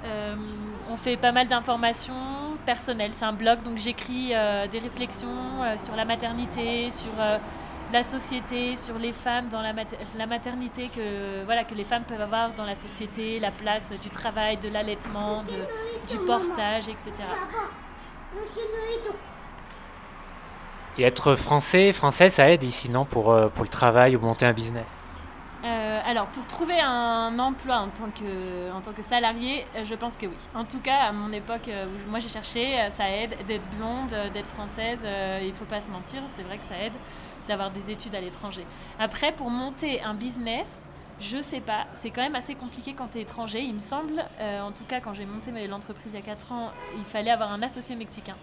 on 0.90 0.96
fait 0.96 1.18
pas 1.18 1.34
mal 1.34 1.48
d'informations 1.48 2.56
personnelles. 2.66 3.12
C'est 3.14 3.26
un 3.26 3.34
blog, 3.34 3.64
donc 3.64 3.78
j'écris 3.78 4.30
des 4.72 4.80
réflexions 4.80 5.60
sur 5.84 5.98
la 5.98 6.06
maternité, 6.06 6.90
sur 6.90 7.12
la 7.94 8.04
société, 8.04 8.76
sur 8.76 8.98
les 8.98 9.14
femmes 9.14 9.50
dans 9.50 9.62
la, 9.62 9.74
la, 10.18 10.26
maternité 10.28 10.90
que, 10.90 11.44
voilà, 11.46 11.64
que 11.64 11.76
les 11.76 11.84
femmes 11.84 12.04
peuvent 12.04 12.22
avoir 12.22 12.54
dans 12.54 12.66
la 12.66 12.76
société, 12.76 13.40
la 13.40 13.52
place 13.52 13.92
du 14.00 14.10
travail, 14.10 14.58
de 14.58 14.70
l'allaitement, 14.70 15.44
du 16.10 16.18
portage, 16.26 16.88
etc. 16.88 17.12
Et 20.98 21.04
être 21.04 21.36
français, 21.36 21.94
français, 21.94 22.30
ça 22.30 22.50
aide 22.50 22.64
ici, 22.64 22.90
non, 22.90 23.06
pour, 23.06 23.32
euh, 23.32 23.48
pour 23.48 23.64
le 23.64 23.70
travail 23.70 24.16
ou 24.16 24.20
monter 24.20 24.46
un 24.46 24.54
business? 24.54 25.08
Euh, 25.64 26.00
alors, 26.06 26.26
pour 26.28 26.46
trouver 26.48 26.80
un 26.82 27.38
emploi 27.40 27.78
en 27.78 27.88
tant 27.88 28.10
que, 28.10 28.72
en 28.72 28.82
tant 28.82 28.92
que 28.92 29.02
salarié, 29.02 29.66
euh, 29.76 29.86
je 29.86 29.94
pense 29.94 30.18
que 30.18 30.26
oui. 30.26 30.36
En 30.56 30.66
tout 30.66 30.80
cas, 30.80 30.98
à 30.98 31.12
mon 31.12 31.32
époque, 31.32 31.70
où 31.70 32.10
moi 32.10 32.20
j'ai 32.20 32.30
cherché, 32.30 32.78
ça 32.90 33.10
aide 33.10 33.36
d'être 33.48 33.64
blonde, 33.78 34.14
d'être 34.34 34.48
française, 34.48 35.06
il 35.42 35.48
ne 35.48 35.54
faut 35.54 35.66
pas 35.66 35.82
se 35.82 35.90
mentir, 35.90 36.24
c'est 36.28 36.44
vrai 36.44 36.58
que 36.58 36.64
ça 36.64 36.78
aide 36.78 36.94
d'avoir 37.52 37.72
des 37.72 37.92
études 37.92 38.16
à 38.16 38.22
l'étranger. 38.22 38.66
Après, 38.98 39.32
pour 39.34 39.50
monter 39.50 40.02
un 40.02 40.14
business, 40.14 40.88
Je 41.22 41.40
sais 41.40 41.60
pas, 41.62 41.86
c'est 41.94 42.10
quand 42.10 42.24
même 42.24 42.34
assez 42.34 42.56
compliqué 42.56 42.96
quand 42.96 43.10
tu 43.12 43.20
es 43.20 43.22
étranger. 43.22 43.62
Il 43.62 43.76
me 43.76 43.80
semble, 43.80 44.26
euh, 44.40 44.62
en 44.62 44.72
tout 44.72 44.86
cas 44.86 45.00
quand 45.02 45.14
j'ai 45.14 45.28
monté 45.28 45.52
l'entreprise 45.68 46.14
il 46.14 46.16
y 46.16 46.24
a 46.24 46.26
4 46.26 46.52
ans, 46.52 46.72
il 46.98 47.06
fallait 47.06 47.30
avoir 47.30 47.52
un 47.52 47.62
associé 47.62 47.96
mexicain. 47.96 48.36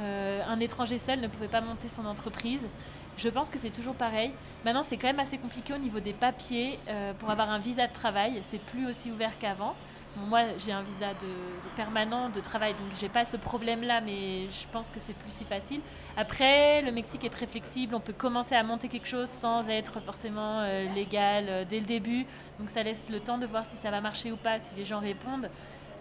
Euh, 0.00 0.42
un 0.46 0.60
étranger 0.60 0.98
seul 0.98 1.20
ne 1.20 1.28
pouvait 1.28 1.48
pas 1.48 1.62
monter 1.62 1.88
son 1.88 2.04
entreprise. 2.04 2.68
Je 3.16 3.28
pense 3.28 3.50
que 3.50 3.58
c'est 3.58 3.70
toujours 3.70 3.94
pareil. 3.94 4.32
Maintenant, 4.64 4.82
c'est 4.82 4.96
quand 4.96 5.06
même 5.06 5.20
assez 5.20 5.36
compliqué 5.36 5.74
au 5.74 5.78
niveau 5.78 6.00
des 6.00 6.12
papiers 6.12 6.78
euh, 6.88 7.12
pour 7.14 7.30
avoir 7.30 7.50
un 7.50 7.58
visa 7.58 7.86
de 7.86 7.92
travail. 7.92 8.38
C'est 8.42 8.60
plus 8.60 8.86
aussi 8.86 9.10
ouvert 9.10 9.38
qu'avant. 9.38 9.74
moi, 10.16 10.40
j'ai 10.58 10.72
un 10.72 10.82
visa 10.82 11.08
de, 11.14 11.28
permanent 11.76 12.30
de 12.30 12.40
travail, 12.40 12.72
donc 12.72 12.88
j'ai 12.98 13.08
pas 13.08 13.24
ce 13.24 13.36
problème-là, 13.36 14.00
mais 14.00 14.44
je 14.44 14.66
pense 14.72 14.88
que 14.88 14.98
c'est 14.98 15.12
plus 15.14 15.30
si 15.30 15.44
facile. 15.44 15.80
Après, 16.16 16.80
le 16.82 16.90
Mexique 16.90 17.24
est 17.24 17.30
très 17.30 17.46
flexible. 17.46 17.94
On 17.94 18.00
peut 18.00 18.14
commencer 18.14 18.54
à 18.54 18.62
monter 18.62 18.88
quelque 18.88 19.08
chose 19.08 19.28
sans 19.28 19.68
être 19.68 20.00
forcément 20.00 20.60
euh, 20.60 20.88
légal 20.94 21.44
euh, 21.48 21.64
dès 21.68 21.80
le 21.80 21.86
début. 21.86 22.24
Donc 22.58 22.70
ça 22.70 22.82
laisse 22.82 23.08
le 23.10 23.20
temps 23.20 23.38
de 23.38 23.46
voir 23.46 23.66
si 23.66 23.76
ça 23.76 23.90
va 23.90 24.00
marcher 24.00 24.32
ou 24.32 24.36
pas, 24.36 24.58
si 24.58 24.74
les 24.74 24.86
gens 24.86 25.00
répondent, 25.00 25.50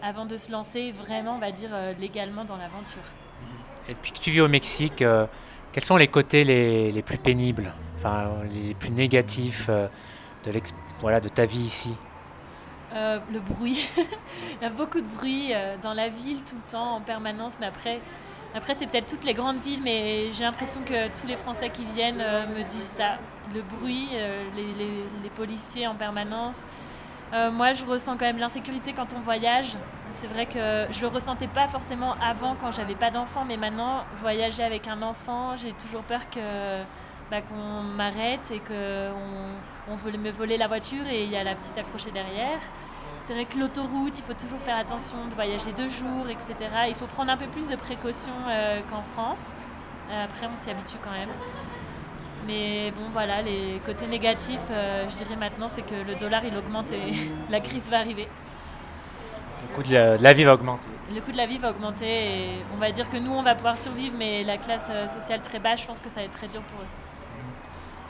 avant 0.02 0.26
de 0.26 0.38
se 0.38 0.52
lancer 0.52 0.94
vraiment, 0.94 1.36
on 1.36 1.40
va 1.40 1.52
dire, 1.52 1.70
légalement 2.00 2.46
dans 2.46 2.58
l'aventure. 2.58 3.04
Et 3.88 3.94
depuis 3.94 4.14
que 4.14 4.20
tu 4.20 4.32
vis 4.32 4.42
au 4.42 4.48
Mexique, 4.48 5.04
quels 5.74 5.84
sont 5.84 5.98
les 5.98 6.08
côtés 6.08 6.44
les, 6.44 7.02
plus 7.02 7.18
pénibles, 7.18 7.72
enfin 7.98 8.30
les 8.52 8.74
plus 8.74 8.92
négatifs 8.92 9.68
euh, 9.70 9.88
de, 10.46 10.52
voilà, 11.00 11.20
de 11.20 11.30
ta 11.30 11.46
vie 11.46 11.60
ici? 11.60 11.94
Euh, 12.94 13.20
le 13.32 13.40
bruit. 13.40 13.88
Il 13.98 14.64
y 14.64 14.66
a 14.66 14.70
beaucoup 14.70 15.00
de 15.00 15.08
bruit 15.16 15.54
euh, 15.54 15.78
dans 15.82 15.94
la 15.94 16.10
ville 16.10 16.40
tout 16.48 16.56
le 16.56 16.72
temps, 16.72 16.96
en 16.96 17.02
permanence. 17.02 17.58
Mais 17.62 17.68
après, 17.68 18.02
après 18.54 18.76
c'est 18.78 18.88
peut-être 18.88 19.08
toutes 19.08 19.24
les 19.24 19.34
grandes 19.34 19.62
villes, 19.62 19.82
mais 19.82 20.32
j'ai 20.34 20.44
l'impression 20.44 20.82
que 20.82 21.08
tous 21.20 21.28
les 21.28 21.38
Français 21.38 21.70
qui 21.70 21.86
viennent 21.86 22.18
me 22.18 22.70
disent 22.70 22.94
ça. 22.98 23.18
Le 23.54 23.62
bruit, 23.62 24.10
les, 24.56 25.30
policiers 25.36 25.88
en 25.88 25.96
permanence. 25.96 26.66
Moi, 27.52 27.74
je 27.74 27.86
ressens 27.86 28.18
quand 28.18 28.26
même 28.26 28.40
l'insécurité 28.40 28.94
quand 28.94 29.14
on 29.16 29.20
voyage. 29.20 29.78
C'est 30.12 30.28
vrai 30.28 30.46
que 30.46 30.88
je 30.92 31.02
le 31.02 31.08
ressentais 31.08 31.48
pas 31.48 31.68
forcément 31.68 32.16
avant 32.22 32.56
quand 32.60 32.72
j'avais 32.72 32.96
pas 32.96 33.12
d'enfant, 33.12 33.46
mais 33.46 33.56
maintenant, 33.56 34.04
voyager 34.18 34.64
avec 34.64 34.88
un 34.88 35.02
enfant, 35.02 35.56
j'ai 35.56 35.72
toujours 35.74 36.02
peur 36.02 36.30
que 36.30 36.84
bah, 37.32 37.42
qu'on 37.42 37.82
m'arrête 37.84 38.52
et 38.52 38.60
qu'on 38.60 39.92
on 39.92 39.96
veut 39.96 40.12
me 40.18 40.32
voler 40.32 40.58
la 40.58 40.68
voiture 40.68 41.08
et 41.08 41.24
il 41.24 41.32
y 41.32 41.38
a 41.38 41.44
la 41.46 41.56
petite 41.56 41.78
accrochée 41.78 42.12
derrière. 42.12 42.60
C'est 43.22 43.34
vrai 43.34 43.46
que 43.46 43.58
l'autoroute, 43.58 44.18
il 44.18 44.24
faut 44.24 44.34
toujours 44.34 44.60
faire 44.60 44.76
attention 44.76 45.18
de 45.30 45.34
voyager 45.34 45.72
deux 45.72 45.88
jours, 45.88 46.28
etc. 46.30 46.56
Il 46.90 46.96
faut 46.96 47.06
prendre 47.06 47.32
un 47.32 47.38
peu 47.38 47.48
plus 47.48 47.70
de 47.70 47.78
précautions 47.78 48.32
euh, 48.50 48.82
qu'en 48.90 49.04
France. 49.04 49.52
Euh, 50.10 50.26
après, 50.26 50.48
on 50.54 50.58
s'y 50.58 50.70
habitue 50.70 50.98
quand 51.02 51.12
même. 51.12 51.30
Mais 52.48 52.92
bon, 52.92 53.10
voilà, 53.12 53.42
les 53.42 53.80
côtés 53.86 54.08
négatifs, 54.08 54.58
euh, 54.72 55.08
je 55.08 55.16
dirais 55.24 55.36
maintenant, 55.36 55.68
c'est 55.68 55.84
que 55.84 55.96
le 55.96 56.16
dollar, 56.16 56.44
il 56.44 56.56
augmente 56.58 56.92
et 56.92 57.14
la 57.50 57.60
crise 57.60 57.90
va 57.90 58.00
arriver. 58.00 58.28
Le 59.62 59.76
coût 59.76 59.84
de 59.84 60.24
la, 60.24 60.34
vie 60.34 60.44
va 60.44 60.54
augmenter. 60.54 60.88
Le 61.14 61.22
coût 61.22 61.32
de 61.32 61.38
la 61.38 61.46
vie 61.46 61.58
va 61.58 61.70
augmenter 61.70 62.06
et 62.08 62.50
on 62.74 62.78
va 62.78 62.92
dire 62.92 63.10
que 63.10 63.18
nous, 63.18 63.32
on 63.32 63.44
va 63.44 63.56
pouvoir 63.56 63.78
survivre, 63.78 64.16
mais 64.18 64.44
la 64.44 64.58
classe 64.58 64.88
euh, 64.90 65.08
sociale 65.08 65.42
très 65.42 65.60
basse, 65.60 65.82
je 65.82 65.88
pense 65.88 66.00
que 66.00 66.10
ça 66.10 66.20
va 66.20 66.26
être 66.26 66.32
très 66.38 66.48
dur 66.48 66.62
pour 66.62 66.82
eux. 66.82 66.88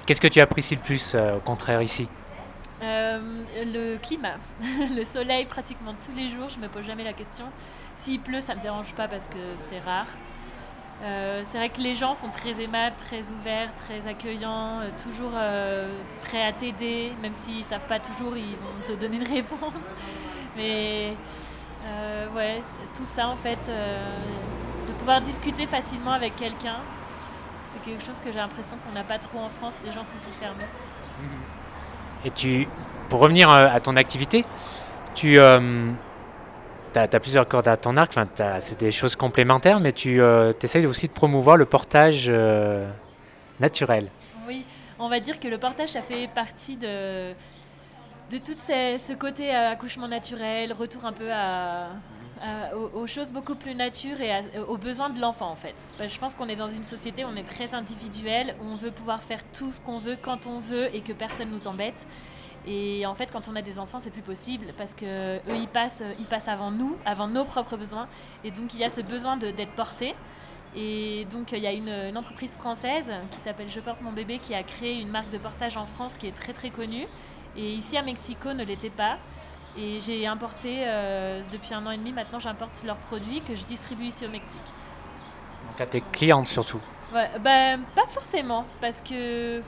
Qu'est-ce 0.06 0.22
que 0.22 0.28
tu 0.28 0.40
apprécies 0.40 0.76
le 0.76 0.82
plus, 0.82 1.14
euh, 1.14 1.36
au 1.36 1.40
contraire, 1.40 1.82
ici? 1.82 2.08
Euh, 2.82 3.44
Le 3.64 3.98
climat. 3.98 4.36
le 4.96 5.04
soleil, 5.04 5.46
pratiquement 5.46 5.94
tous 6.04 6.16
les 6.16 6.30
jours, 6.30 6.50
je 6.50 6.58
ne 6.58 6.64
me 6.64 6.68
pose 6.68 6.86
jamais 6.86 7.04
la 7.04 7.14
question. 7.14 7.46
S'il 7.94 8.20
pleut, 8.20 8.42
ça 8.42 8.54
ne 8.54 8.60
me 8.60 8.64
dérange 8.64 8.94
pas 8.94 9.08
parce 9.08 9.28
que 9.28 9.38
c'est 9.58 9.80
rare. 9.80 10.08
C'est 11.02 11.58
vrai 11.58 11.70
que 11.70 11.82
les 11.82 11.96
gens 11.96 12.14
sont 12.14 12.30
très 12.30 12.62
aimables, 12.62 12.96
très 12.96 13.32
ouverts, 13.32 13.74
très 13.76 14.08
accueillants, 14.08 14.82
toujours 15.04 15.32
prêts 16.22 16.44
à 16.44 16.54
t'aider, 16.54 17.12
même 17.22 17.34
s'ils 17.34 17.60
ne 17.60 17.64
savent 17.64 17.88
pas 17.88 18.00
toujours, 18.00 18.38
ils 18.38 18.56
vont 18.56 18.84
te 18.86 18.94
donner 18.94 19.18
une 19.18 19.28
réponse. 19.36 19.74
Mais 20.56 21.16
euh, 21.86 22.28
ouais, 22.36 22.62
tout 22.96 23.06
ça 23.06 23.28
en 23.28 23.36
fait, 23.36 23.68
euh, 23.70 24.16
de 24.88 24.94
pouvoir 24.94 25.22
discuter 25.22 25.66
facilement 25.66 26.12
avec 26.12 26.36
quelqu'un, 26.36 26.78
c'est 27.66 27.82
quelque 27.82 28.04
chose 28.04 28.20
que 28.20 28.32
j'ai 28.32 28.38
l'impression 28.38 28.78
qu'on 28.86 28.94
n'a 28.94 29.04
pas 29.04 29.18
trop 29.18 29.40
en 29.40 29.50
France, 29.50 29.82
les 29.84 29.92
gens 29.92 30.04
sont 30.04 30.18
plus 30.18 30.34
fermés. 30.40 30.66
Et 32.24 32.32
tu, 32.32 32.68
pour 33.10 33.20
revenir 33.20 33.50
euh, 33.50 33.68
à 33.72 33.80
ton 33.80 33.96
activité, 33.96 34.46
tu 35.16 35.40
as, 36.96 37.20
plusieurs 37.20 37.48
cordes 37.48 37.68
à 37.68 37.78
ton 37.78 37.98
arc, 37.98 38.14
c'est 38.60 38.80
des 38.80 38.92
choses 38.92 39.16
complémentaires, 39.16 39.80
mais 39.80 39.92
tu 39.92 40.22
essayes 40.64 40.86
aussi 40.86 41.08
de 41.08 41.14
promouvoir 41.14 41.58
le 41.58 41.66
portage 41.66 42.32
naturel. 43.60 44.10
Oui, 44.48 44.66
on 45.00 45.10
va 45.10 45.20
dire 45.20 45.40
que 45.40 45.48
le 45.48 45.58
portage, 45.58 45.90
ça 45.90 46.02
fait 46.02 46.28
partie 46.34 46.78
de, 46.78 47.34
de 48.32 48.38
tout 48.38 48.56
ce 48.58 49.14
côté 49.14 49.54
euh, 49.54 49.72
accouchement 49.72 50.08
naturel, 50.08 50.72
retour 50.74 51.06
un 51.06 51.12
peu 51.12 51.30
aux, 52.96 53.06
choses 53.08 53.32
beaucoup 53.32 53.56
plus 53.56 53.76
nature 53.76 54.20
et 54.22 54.32
aux 54.68 54.78
besoins 54.78 55.10
de 55.10 55.20
l'enfant 55.20 55.50
en 55.50 55.56
fait. 55.56 55.76
Je 56.00 56.18
pense 56.18 56.34
qu'on 56.34 56.48
est 56.48 56.56
dans 56.56 56.68
une 56.68 56.84
société 56.84 57.24
où 57.24 57.28
on 57.28 57.36
est 57.36 57.48
très 57.48 57.74
individuel, 57.76 58.56
où 58.62 58.68
on 58.68 58.76
veut 58.76 58.92
pouvoir 58.92 59.22
faire 59.22 59.44
tout 59.52 59.72
ce 59.72 59.80
qu'on 59.82 60.00
veut 60.00 60.18
quand 60.20 60.48
on 60.48 60.60
veut 60.60 60.94
et 60.96 61.02
que 61.02 61.14
personne 61.14 61.52
nous 61.52 61.68
embête. 61.68 62.08
Et 62.68 63.06
en 63.06 63.16
fait, 63.16 63.32
quand 63.32 63.48
on 63.50 63.56
a 63.56 63.62
des 63.62 63.80
enfants, 63.80 64.00
c'est 64.00 64.12
plus 64.12 64.22
possible 64.22 64.68
parce 64.78 64.94
que 64.94 65.38
eux, 65.38 65.56
ils 65.56 65.68
passent, 65.68 66.04
ils 66.20 66.28
passent 66.28 66.48
avant 66.48 66.72
nous, 66.72 66.96
avant 67.06 67.28
nos 67.28 67.46
propres 67.46 67.78
besoins. 67.78 68.08
Et 68.44 68.52
donc, 68.52 68.74
il 68.74 68.80
y 68.80 68.84
a 68.84 68.90
ce 68.90 69.02
besoin 69.02 69.38
d'être 69.38 69.72
porté. 69.72 70.16
Et 70.76 71.26
donc, 71.32 71.52
il 71.52 71.60
y 71.60 71.68
a 71.68 71.74
une, 71.74 71.90
une 71.90 72.18
entreprise 72.18 72.56
française 72.56 73.12
qui 73.32 73.40
s'appelle 73.40 73.70
Je 73.70 73.80
porte 73.80 74.02
mon 74.02 74.12
bébé 74.12 74.40
qui 74.40 74.54
a 74.54 74.64
créé 74.64 75.00
une 75.02 75.10
marque 75.10 75.30
de 75.30 75.38
portage 75.38 75.76
en 75.76 75.86
France 75.86 76.16
qui 76.16 76.28
est 76.28 76.36
très 76.36 76.54
très 76.54 76.70
connue 76.70 77.08
et 77.56 77.74
ici 77.74 77.98
à 77.98 78.02
Mexico 78.02 78.54
ne 78.54 78.64
l'était 78.64 78.90
pas. 78.90 79.18
Et 79.78 80.00
j'ai 80.02 80.28
importé, 80.28 80.84
euh, 80.86 81.42
depuis 81.52 81.74
un 81.74 81.86
an 81.86 81.92
et 81.92 81.98
demi 81.98 82.12
maintenant, 82.12 82.40
j'importe 82.40 82.84
leurs 82.84 82.98
produits 82.98 83.42
que 83.42 83.56
je 83.56 83.64
distribue 83.66 84.06
ici 84.06 84.26
au 84.26 84.30
Mexique. 84.30 84.60
Donc 85.70 85.80
à 85.80 85.86
tes 85.86 86.02
clientes 86.02 86.48
surtout 86.48 86.82
ouais, 87.14 87.30
ben, 87.40 87.82
Pas 87.96 88.08
forcément, 88.08 88.66
parce 88.82 89.02
que, 89.02 89.62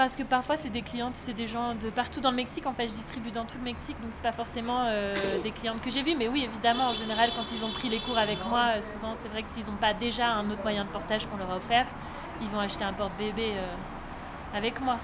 parce 0.00 0.16
que 0.16 0.22
parfois 0.22 0.56
c'est 0.56 0.70
des 0.70 0.80
clientes, 0.80 1.14
c'est 1.14 1.34
des 1.34 1.46
gens 1.46 1.74
de 1.74 1.90
partout 1.90 2.22
dans 2.22 2.30
le 2.30 2.36
Mexique. 2.36 2.64
En 2.66 2.72
fait, 2.72 2.86
je 2.86 2.92
distribue 2.92 3.32
dans 3.32 3.44
tout 3.44 3.58
le 3.58 3.64
Mexique, 3.64 4.00
donc 4.00 4.12
c'est 4.12 4.22
pas 4.22 4.32
forcément 4.32 4.86
euh, 4.86 5.14
des 5.42 5.50
clientes 5.50 5.82
que 5.82 5.90
j'ai 5.90 6.00
vues. 6.00 6.14
Mais 6.16 6.26
oui, 6.26 6.42
évidemment, 6.42 6.84
en 6.84 6.94
général, 6.94 7.32
quand 7.36 7.52
ils 7.52 7.62
ont 7.66 7.70
pris 7.70 7.90
les 7.90 7.98
cours 7.98 8.16
avec 8.16 8.38
moi, 8.48 8.76
euh, 8.76 8.80
souvent 8.80 9.12
c'est 9.14 9.28
vrai 9.28 9.42
que 9.42 9.50
s'ils 9.50 9.66
n'ont 9.66 9.76
pas 9.76 9.92
déjà 9.92 10.28
un 10.28 10.48
autre 10.50 10.62
moyen 10.62 10.86
de 10.86 10.88
portage 10.88 11.26
qu'on 11.26 11.36
leur 11.36 11.50
a 11.50 11.58
offert, 11.58 11.84
ils 12.40 12.48
vont 12.48 12.60
acheter 12.60 12.82
un 12.82 12.94
porte-bébé 12.94 13.52
avec 14.54 14.80
moi. 14.80 14.96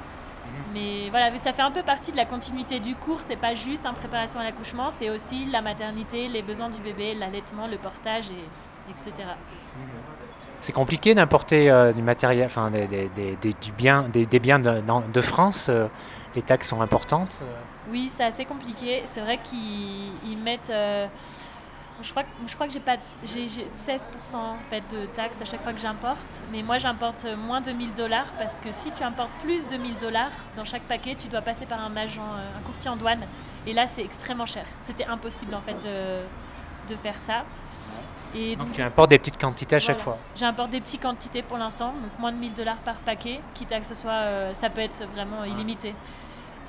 Mais 0.73 1.11
voilà, 1.11 1.37
ça 1.37 1.53
fait 1.53 1.61
un 1.61 1.73
peu 1.73 1.83
partie 1.83 2.13
de 2.13 2.17
la 2.17 2.25
continuité 2.25 2.81
du 2.81 2.95
cours. 2.95 3.21
C'est 3.21 3.37
pas 3.37 3.55
juste 3.55 3.85
en 3.85 3.93
préparation 3.93 4.41
à 4.41 4.45
l'accouchement, 4.45 4.91
c'est 4.91 5.11
aussi 5.11 5.45
la 5.45 5.61
maternité, 5.61 6.27
les 6.29 6.41
besoins 6.41 6.71
du 6.71 6.81
bébé, 6.81 7.15
l'allaitement, 7.15 7.67
le 7.67 7.77
portage, 7.77 8.31
et, 8.31 8.91
etc. 8.91 9.13
C'est 10.61 10.73
compliqué 10.73 11.15
d'importer 11.15 11.71
euh, 11.71 11.93
du 11.93 12.03
matériel, 12.03 12.47
enfin 12.47 12.71
des, 12.71 12.87
des, 12.87 13.53
du 13.63 13.73
bien, 13.73 14.07
des, 14.13 14.41
biens 14.41 14.59
de, 14.59 15.21
France. 15.21 15.69
Euh, 15.69 15.87
les 16.35 16.43
taxes 16.43 16.69
sont 16.69 16.81
importantes. 16.81 17.41
Euh. 17.43 17.55
Oui, 17.91 18.11
c'est 18.13 18.25
assez 18.25 18.45
compliqué. 18.45 19.03
C'est 19.07 19.21
vrai 19.21 19.39
qu'ils 19.39 20.39
mettent 20.39 20.73
je 22.03 22.11
crois, 22.11 22.25
je 22.47 22.55
crois 22.55 22.67
que 22.67 22.73
j'ai 22.75 22.81
pas 22.81 22.97
j'ai 23.25 23.47
16% 23.47 24.37
en 24.37 24.57
fait 24.69 24.83
de 24.91 25.07
taxes 25.07 25.41
à 25.41 25.47
chaque 25.47 25.63
fois 25.63 25.73
que 25.73 25.81
j'importe, 25.81 26.43
mais 26.53 26.63
moi 26.63 26.77
j'importe 26.77 27.27
moins 27.39 27.63
de 27.63 27.73
1000 27.73 27.95
dollars 27.95 28.27
parce 28.39 28.59
que 28.59 28.71
si 28.71 28.91
tu 28.91 29.03
importes 29.03 29.31
plus 29.41 29.67
de 29.67 29.77
1000 29.77 29.97
dollars 29.97 30.33
dans 30.57 30.65
chaque 30.65 30.83
paquet, 30.83 31.15
tu 31.15 31.29
dois 31.29 31.41
passer 31.41 31.65
par 31.65 31.81
un 31.81 31.97
agent, 31.97 32.23
un 32.23 32.61
courtier 32.67 32.91
en 32.91 32.97
douane, 32.97 33.25
et 33.67 33.73
là 33.73 33.87
c'est 33.87 34.03
extrêmement 34.03 34.45
cher. 34.45 34.67
C'était 34.79 35.07
impossible 35.07 35.55
en 35.55 35.63
fait 35.63 35.75
de, 35.75 36.93
de 36.93 36.97
faire 36.97 37.17
ça. 37.17 37.45
Et 38.37 38.55
donc, 38.55 38.73
tu 38.73 38.83
importes 38.83 39.11
des 39.11 39.19
petites 39.19 39.41
quantités 39.41 39.77
à 39.77 39.79
chaque 39.79 39.99
fois 39.99 40.19
J'importe 40.35 40.71
des 40.71 40.81
petites 40.81 41.01
quantités 41.01 41.43
pour 41.43 41.57
l'instant, 41.57 41.95
donc 42.03 42.11
moins 42.19 42.33
de 42.33 42.37
1000 42.37 42.53
dollars 42.53 42.77
par 42.77 42.97
paquet, 42.97 43.41
quitte 43.55 43.73
à 43.73 43.81
que 43.81 43.87
ce 43.87 43.95
soit, 43.95 44.13
euh, 44.13 44.55
ça 44.55 44.69
peut 44.69 44.83
être 44.83 45.05
vraiment 45.15 45.45
illimité. 45.45 45.95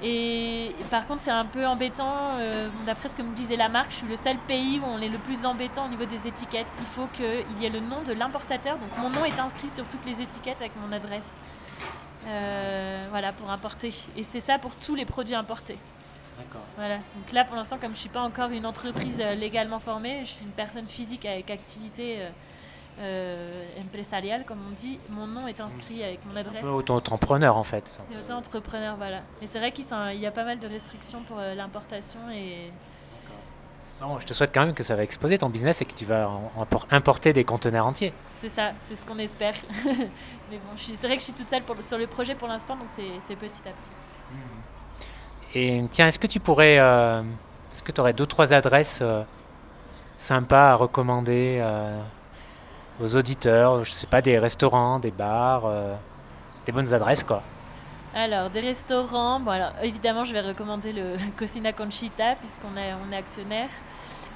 Et 0.04 0.76
par 0.92 1.08
contre, 1.08 1.24
c'est 1.24 1.32
un 1.32 1.46
peu 1.46 1.66
embêtant. 1.66 2.38
Euh, 2.40 2.70
d'après 2.86 3.10
ce 3.10 3.16
que 3.16 3.24
me 3.24 3.34
disait 3.34 3.56
la 3.56 3.68
marque, 3.68 3.92
je 3.92 3.98
suis 3.98 4.08
le 4.08 4.16
seul 4.16 4.38
pays 4.48 4.80
où 4.80 4.86
on 4.86 5.02
est 5.02 5.10
le 5.10 5.18
plus 5.18 5.46
embêtant 5.46 5.86
au 5.86 5.90
niveau 5.90 6.06
des 6.06 6.28
étiquettes. 6.28 6.78
Il 6.80 6.86
faut 6.86 7.08
qu'il 7.14 7.60
y 7.60 7.66
ait 7.66 7.70
le 7.70 7.80
nom 7.80 8.04
de 8.04 8.14
l'importateur. 8.14 8.78
Donc 8.78 8.90
mon 9.00 9.10
nom 9.10 9.26
est 9.26 9.40
inscrit 9.40 9.70
sur 9.72 9.88
toutes 9.88 10.06
les 10.06 10.22
étiquettes 10.22 10.60
avec 10.60 10.74
mon 10.80 10.92
adresse. 10.92 11.34
Euh, 12.28 13.08
voilà, 13.10 13.32
pour 13.32 13.50
importer. 13.50 13.92
Et 14.16 14.24
c'est 14.24 14.42
ça 14.42 14.60
pour 14.60 14.76
tous 14.76 14.94
les 14.94 15.06
produits 15.06 15.36
importés. 15.36 15.80
D'accord. 16.38 16.62
Voilà. 16.76 16.98
Donc 16.98 17.32
là, 17.34 17.44
pour 17.44 17.56
l'instant, 17.56 17.78
comme 17.78 17.92
je 17.92 17.98
ne 17.98 18.02
suis 18.02 18.10
pas 18.10 18.22
encore 18.22 18.50
une 18.50 18.66
entreprise 18.66 19.20
euh, 19.22 19.36
légalement 19.36 19.80
formée, 19.80 20.22
je 20.22 20.32
suis 20.32 20.46
une 20.46 20.52
personne 20.52 20.88
physique 20.88 21.26
avec 21.26 21.50
activité 21.50 22.20
euh, 23.00 23.64
empresarial, 23.80 24.44
comme 24.44 24.58
on 24.68 24.74
dit, 24.74 25.00
mon 25.10 25.28
nom 25.28 25.48
est 25.48 25.60
inscrit 25.60 26.04
avec 26.04 26.20
mon 26.26 26.36
adresse. 26.36 26.64
auto-entrepreneur 26.64 27.56
en 27.56 27.64
fait. 27.64 27.88
C'est 27.88 28.18
auto-entrepreneur, 28.18 28.96
voilà. 28.98 29.22
Et 29.40 29.46
c'est 29.46 29.60
vrai 29.60 29.72
qu'il 29.72 29.86
y 29.86 30.26
a 30.26 30.32
pas 30.32 30.44
mal 30.44 30.58
de 30.58 30.68
restrictions 30.68 31.22
pour 31.28 31.38
euh, 31.38 31.54
l'importation 31.54 32.20
et. 32.32 32.72
Non, 34.02 34.20
je 34.20 34.26
te 34.26 34.34
souhaite 34.34 34.52
quand 34.54 34.66
même 34.66 34.76
que 34.76 34.84
ça 34.84 34.96
va 34.96 35.04
exploser 35.04 35.38
ton 35.40 35.50
business 35.50 35.82
et 35.82 35.86
que 35.86 35.94
tu 35.94 36.06
vas 36.06 36.30
importer 36.92 37.34
des 37.34 37.44
conteneurs 37.44 37.86
entiers. 37.86 38.14
C'est 38.40 38.50
ça, 38.50 38.72
c'est 38.82 38.96
ce 38.96 39.04
qu'on 39.04 39.18
espère. 39.18 39.56
Mais 39.86 40.58
bon, 40.58 40.76
c'est 40.76 40.96
vrai 41.02 41.16
que 41.16 41.22
je 41.22 41.26
suis 41.26 41.34
toute 41.34 41.50
seule 41.50 41.64
pour, 41.64 41.76
sur 41.84 41.98
le 41.98 42.06
projet 42.06 42.36
pour 42.36 42.48
l'instant, 42.48 42.76
donc 42.76 42.90
c'est 42.92 43.36
petit 43.36 43.68
à 43.68 43.72
petit. 43.72 43.92
Et 45.56 45.84
tiens, 45.90 46.08
est-ce 46.08 46.20
que 46.20 46.28
tu 46.28 46.40
pourrais. 46.40 46.76
est-ce 46.76 47.84
que 47.84 47.92
tu 47.92 48.02
aurais 48.02 48.14
deux, 48.14 48.26
trois 48.26 48.54
adresses 48.54 49.04
sympas 50.18 50.72
à 50.72 50.76
recommander 50.76 51.64
aux 53.02 53.16
auditeurs 53.16 53.84
Je 53.84 53.92
sais 53.92 54.08
pas, 54.08 54.22
des 54.22 54.38
restaurants, 54.40 55.00
des 55.00 55.12
bars, 55.12 55.72
des 56.66 56.72
bonnes 56.72 56.94
adresses, 56.94 57.24
quoi? 57.24 57.42
Alors, 58.20 58.50
des 58.50 58.62
restaurants. 58.62 59.40
Bon, 59.40 59.52
alors, 59.52 59.74
évidemment, 59.84 60.26
je 60.26 60.34
vais 60.34 60.42
recommander 60.42 60.92
le 60.92 61.18
Cocina 61.38 61.72
Conchita, 61.72 62.36
puisqu'on 62.36 62.76
est, 62.76 62.94
on 62.94 63.12
est 63.12 63.18
actionnaire, 63.18 63.70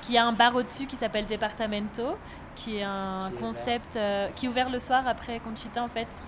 qui 0.02 0.18
a 0.20 0.26
un 0.26 0.34
bar 0.34 0.56
au-dessus 0.56 0.86
qui 0.86 0.96
s'appelle 0.96 1.26
Departamento, 1.26 2.16
qui 2.56 2.78
est 2.78 2.84
un 2.84 3.32
concept 3.40 3.96
euh, 3.96 4.28
qui 4.36 4.46
est 4.46 4.50
ouvert 4.50 4.70
le 4.70 4.78
soir 4.78 5.08
après 5.08 5.40
Conchita, 5.40 5.82
en 5.82 5.88
fait. 5.88 6.22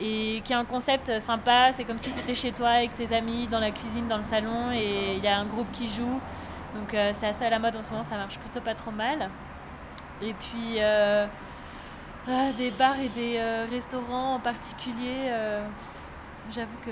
Et 0.00 0.40
qui 0.44 0.52
est 0.52 0.56
un 0.56 0.64
concept 0.64 1.20
sympa. 1.20 1.72
C'est 1.72 1.84
comme 1.84 1.98
si 1.98 2.12
tu 2.12 2.20
étais 2.20 2.34
chez 2.34 2.52
toi 2.52 2.70
avec 2.70 2.94
tes 2.94 3.14
amis, 3.14 3.46
dans 3.48 3.60
la 3.60 3.70
cuisine, 3.70 4.08
dans 4.08 4.18
le 4.18 4.24
salon, 4.24 4.72
et 4.72 5.16
il 5.16 5.24
y 5.24 5.28
a 5.28 5.38
un 5.38 5.46
groupe 5.46 5.70
qui 5.72 5.86
joue. 5.86 6.20
Donc, 6.74 6.94
euh, 6.94 7.10
c'est 7.12 7.28
assez 7.28 7.44
à 7.44 7.50
la 7.50 7.58
mode 7.58 7.76
en 7.76 7.82
ce 7.82 7.90
moment, 7.90 8.02
ça 8.02 8.16
marche 8.16 8.38
plutôt 8.38 8.60
pas 8.60 8.74
trop 8.74 8.90
mal. 8.90 9.30
Et 10.20 10.34
puis. 10.34 10.76
Euh, 10.78 11.26
ah, 12.28 12.52
des 12.56 12.70
bars 12.70 13.00
et 13.00 13.08
des 13.08 13.40
restaurants 13.68 14.36
en 14.36 14.38
particulier 14.38 15.28
J'avoue 16.50 16.78
que 16.84 16.90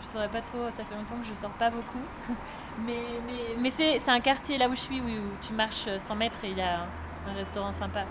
je 0.00 0.06
ne 0.06 0.12
saurais 0.12 0.28
pas 0.28 0.42
trop, 0.42 0.70
ça 0.70 0.84
fait 0.84 0.94
longtemps 0.94 1.16
que 1.16 1.26
je 1.26 1.34
sors 1.34 1.50
pas 1.50 1.70
beaucoup. 1.70 2.02
mais 2.86 3.00
mais, 3.26 3.56
mais 3.58 3.70
c'est 3.70 4.08
un 4.08 4.20
quartier 4.20 4.58
là 4.58 4.68
où 4.68 4.74
je 4.74 4.80
suis 4.80 5.00
où, 5.00 5.06
tu 5.40 5.52
marches 5.54 5.88
100 5.96 6.14
mètres 6.14 6.44
et 6.44 6.50
il 6.50 6.58
y 6.58 6.62
a 6.62 6.86
un, 7.28 7.34
restaurant 7.34 7.72
sympa. 7.72 8.04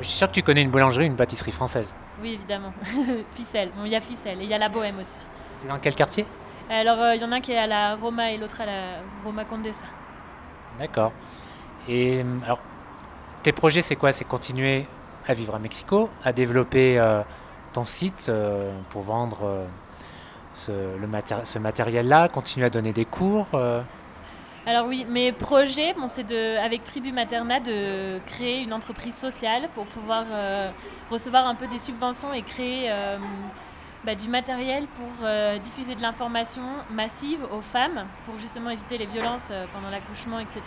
Je 0.00 0.06
suis 0.06 0.16
sûr 0.16 0.28
que 0.28 0.32
tu 0.32 0.42
connais 0.42 0.62
une 0.62 0.70
boulangerie, 0.70 1.06
une 1.06 1.16
pâtisserie 1.16 1.52
française. 1.52 1.94
Oui, 2.20 2.32
évidemment. 2.32 2.72
Ficelle. 3.34 3.70
Bon, 3.76 3.84
il 3.84 3.92
y 3.92 3.96
a 3.96 4.00
Ficelle 4.00 4.40
et 4.40 4.44
il 4.44 4.50
y 4.50 4.54
a 4.54 4.58
la 4.58 4.68
Bohème 4.68 4.98
aussi. 4.98 5.20
C'est 5.56 5.68
dans 5.68 5.78
quel 5.78 5.94
quartier? 5.94 6.26
Alors, 6.68 7.00
euh, 7.00 7.14
il 7.14 7.20
y 7.20 7.24
en 7.24 7.30
a 7.30 7.36
un 7.36 7.40
qui 7.40 7.52
est 7.52 7.58
à 7.58 7.66
la 7.66 7.94
Roma 7.94 8.32
et 8.32 8.38
l'autre 8.38 8.60
à 8.60 8.66
la 8.66 8.82
Roma 9.24 9.44
Condesa. 9.44 9.84
D'accord. 10.78 11.12
Et 11.88 12.20
euh, 12.20 12.24
alors, 12.44 12.60
tes 13.42 13.52
projets, 13.52 13.82
c'est 13.82 13.96
quoi? 13.96 14.10
C'est 14.12 14.24
continuer 14.24 14.86
à 15.28 15.34
vivre 15.34 15.54
à 15.54 15.58
Mexico, 15.58 16.08
à 16.24 16.32
développer 16.32 16.98
euh, 16.98 17.22
ton 17.72 17.84
site 17.84 18.30
pour 18.90 19.02
vendre 19.02 19.66
ce, 20.52 20.72
le 20.72 21.08
ce 21.44 21.58
matériel-là, 21.58 22.28
continuer 22.28 22.66
à 22.66 22.70
donner 22.70 22.92
des 22.92 23.04
cours. 23.04 23.48
Alors 24.66 24.86
oui, 24.86 25.04
mes 25.06 25.30
projets, 25.30 25.94
c'est 26.06 26.58
avec 26.58 26.84
Tribu 26.84 27.12
Materna 27.12 27.60
de 27.60 28.18
créer 28.24 28.62
une 28.62 28.72
entreprise 28.72 29.14
sociale 29.14 29.68
pour 29.74 29.84
pouvoir 29.84 30.24
euh, 30.30 30.70
recevoir 31.10 31.46
un 31.46 31.54
peu 31.54 31.66
des 31.66 31.78
subventions 31.78 32.32
et 32.32 32.40
créer 32.40 32.90
euh, 32.90 33.18
bah, 34.04 34.14
du 34.14 34.28
matériel 34.28 34.86
pour 34.94 35.28
diffuser 35.62 35.94
de 35.94 36.00
l'information 36.00 36.62
massive 36.90 37.46
aux 37.52 37.60
femmes 37.60 38.06
pour 38.24 38.38
justement 38.38 38.70
éviter 38.70 38.96
les 38.96 39.06
violences 39.06 39.52
pendant 39.74 39.90
l'accouchement, 39.90 40.38
etc. 40.38 40.62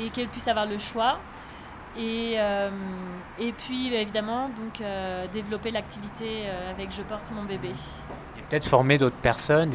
Et 0.00 0.10
qu'elles 0.10 0.26
puissent 0.26 0.48
avoir 0.48 0.66
le 0.66 0.78
choix. 0.78 1.18
Et, 1.96 2.38
puis 3.56 3.94
évidemment 3.94 4.50
donc 4.50 4.82
développer 5.32 5.70
l'activité 5.70 6.44
avec 6.70 6.90
Je 6.90 7.02
porte 7.02 7.30
mon 7.30 7.44
bébé 7.44 7.70
peut-être 8.48 8.66
former 8.66 8.98
d'autres 8.98 9.16
personnes, 9.16 9.72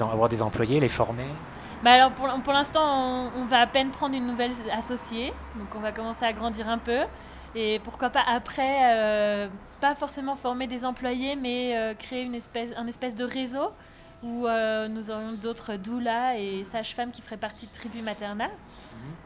avoir 0.00 0.28
des 0.28 0.42
employés, 0.42 0.80
les 0.80 0.88
former? 0.88 1.26
Bah 1.82 1.92
alors 1.92 2.12
pour, 2.12 2.28
pour 2.42 2.52
l'instant, 2.52 3.30
on, 3.36 3.44
va 3.44 3.60
à 3.60 3.66
peine 3.66 3.90
prendre 3.90 4.14
une 4.14 4.26
nouvelle 4.26 4.52
associée, 4.72 5.32
donc 5.56 5.68
on 5.74 5.80
va 5.80 5.90
commencer 5.90 6.24
à 6.24 6.32
grandir 6.32 6.68
un 6.68 6.78
peu. 6.78 7.00
Et 7.54 7.80
pourquoi 7.80 8.10
pas 8.10 8.22
après, 8.26 8.94
euh, 8.94 9.48
pas 9.80 9.94
forcément 9.94 10.36
former 10.36 10.66
des 10.66 10.84
employés, 10.84 11.36
mais 11.36 11.76
euh, 11.76 11.94
créer 11.94 12.22
une 12.22 12.34
espèce, 12.34 12.72
un 12.76 12.86
espèce 12.86 13.14
de 13.14 13.24
réseau 13.24 13.72
où 14.22 14.46
euh, 14.46 14.86
nous 14.86 15.10
aurions 15.10 15.32
d'autres 15.32 15.74
doulas 15.74 16.36
et 16.36 16.64
sages-femmes 16.64 17.10
qui 17.10 17.20
feraient 17.20 17.36
partie 17.36 17.66
de 17.66 17.72
Tribu 17.72 18.00
Materna. 18.02 18.48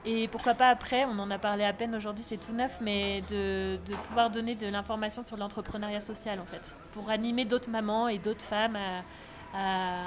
Et 0.06 0.26
pourquoi 0.28 0.54
pas 0.54 0.70
après, 0.70 1.04
on 1.04 1.18
en 1.18 1.30
a 1.30 1.38
parlé 1.38 1.64
à 1.64 1.74
peine 1.74 1.94
aujourd'hui, 1.94 2.24
c'est 2.24 2.38
tout 2.38 2.54
neuf, 2.54 2.78
mais 2.80 3.22
de, 3.28 3.78
pouvoir 4.04 4.30
donner 4.30 4.54
de 4.54 4.66
l'information 4.68 5.22
sur 5.26 5.36
l'entrepreneuriat 5.36 6.00
social 6.00 6.40
en 6.40 6.46
fait, 6.46 6.74
pour 6.92 7.10
animer 7.10 7.44
d'autres 7.44 7.68
mamans 7.68 8.08
et 8.08 8.16
d'autres 8.16 8.44
femmes 8.44 8.78
à, 9.54 10.04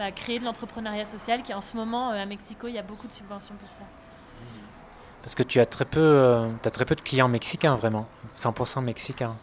bah, 0.00 0.10
créer 0.12 0.38
de 0.38 0.46
l'entrepreneuriat 0.46 1.04
social 1.04 1.42
qui 1.42 1.52
en 1.52 1.60
ce 1.60 1.76
moment 1.76 2.10
euh, 2.10 2.22
à 2.22 2.24
Mexico, 2.24 2.68
il 2.68 2.74
y 2.74 2.78
a 2.78 2.82
beaucoup 2.82 3.06
de 3.06 3.12
subventions 3.12 3.54
pour 3.56 3.68
ça. 3.68 3.82
Parce 5.20 5.34
que 5.34 5.42
tu 5.42 5.60
as 5.60 5.66
très 5.66 5.84
peu, 5.84 6.00
euh, 6.00 6.48
as 6.64 6.70
très 6.70 6.86
peu 6.86 6.94
de 6.94 7.02
clients 7.02 7.28
mexicains 7.28 7.76
vraiment, 7.76 8.08
100% 8.38 8.82
mexicains. 8.82 9.36